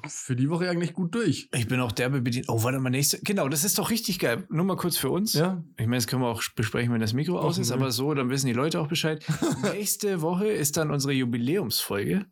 [0.06, 1.48] für die Woche eigentlich gut durch.
[1.52, 2.48] Ich bin auch derbe bedient.
[2.48, 3.18] Oh, warte mal, nächste.
[3.20, 4.46] Genau, das ist doch richtig geil.
[4.50, 5.32] Nur mal kurz für uns.
[5.32, 8.14] Ja, Ich meine, das können wir auch besprechen, wenn das Mikro aus ist, aber so,
[8.14, 9.24] dann wissen die Leute auch Bescheid.
[9.62, 12.26] Nächste Woche ist dann unsere Jubiläumsfolge.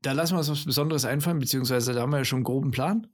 [0.00, 2.72] Da lassen wir uns was Besonderes einfallen, beziehungsweise da haben wir ja schon einen groben
[2.72, 3.06] Plan.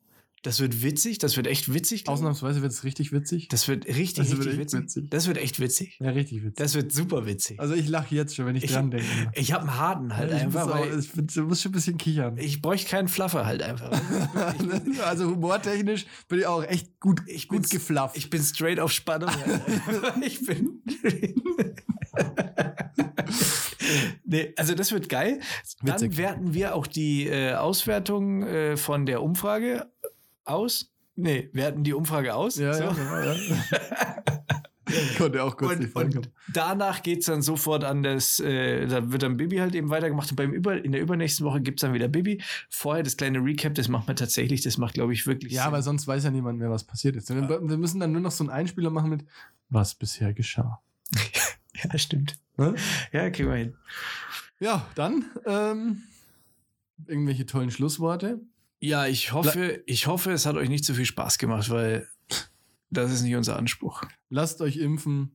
[0.42, 2.08] Das wird witzig, das wird echt witzig.
[2.08, 3.48] ausnahmsweise wird es richtig witzig.
[3.48, 4.80] Das wird richtig, Das wird richtig echt witzig.
[4.82, 5.10] witzig.
[5.10, 5.96] Das wird echt witzig.
[6.00, 6.56] Ja, richtig witzig.
[6.56, 7.58] Das wird super witzig.
[7.58, 9.06] also ich lache jetzt schon, wenn ich, Ich- dran denke.
[9.34, 11.74] Ich habe einen harten halt ich, einfach, muss auch, ich, find, du musst schon ein
[11.74, 12.38] bisschen kichern.
[12.38, 13.90] ich bräuchte keinen Fluffer halt einfach.
[15.04, 18.16] also humortechnisch bin ich auch echt gut, Ich gut geflufft.
[18.16, 19.30] Ich bin straight auf Spannung.
[19.30, 19.62] halt.
[20.24, 20.82] ich bin.
[24.24, 25.40] nee, also das wird geil.
[25.82, 26.16] Dann Witzig.
[26.16, 29.86] werten wir auch die äh, Auswertung äh, von der Umfrage
[30.48, 30.90] aus.
[31.16, 32.56] Nee, werten die Umfrage aus.
[32.56, 32.84] ja, so.
[32.84, 33.36] ja, genau, ja.
[34.90, 38.86] Ich konnte auch kurz nicht Und, und danach geht es dann sofort an das, äh,
[38.86, 41.78] da wird dann Bibi halt eben weitergemacht und beim Über, in der übernächsten Woche gibt
[41.78, 42.42] es dann wieder Bibi.
[42.70, 45.72] Vorher das kleine Recap, das macht man tatsächlich, das macht, glaube ich, wirklich Ja, Sinn.
[45.72, 47.28] weil sonst weiß ja niemand mehr, was passiert ist.
[47.28, 49.26] Wir wir müssen dann nur noch so einen Einspieler machen mit,
[49.68, 50.80] was bisher geschah.
[51.84, 52.36] Ja, stimmt.
[52.56, 52.74] Ne?
[53.12, 53.76] Ja, kriegen wir hin.
[54.58, 56.02] Ja, dann ähm,
[57.06, 58.40] irgendwelche tollen Schlussworte.
[58.80, 62.08] Ja, ich hoffe, ich hoffe, es hat euch nicht zu viel Spaß gemacht, weil
[62.90, 64.04] das ist nicht unser Anspruch.
[64.30, 65.32] Lasst euch impfen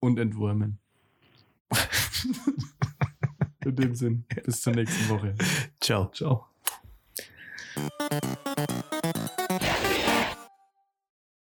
[0.00, 0.78] und entwurmen.
[3.64, 5.34] In dem Sinn, bis zur nächsten Woche.
[5.80, 6.10] Ciao.
[6.10, 6.48] Ciao.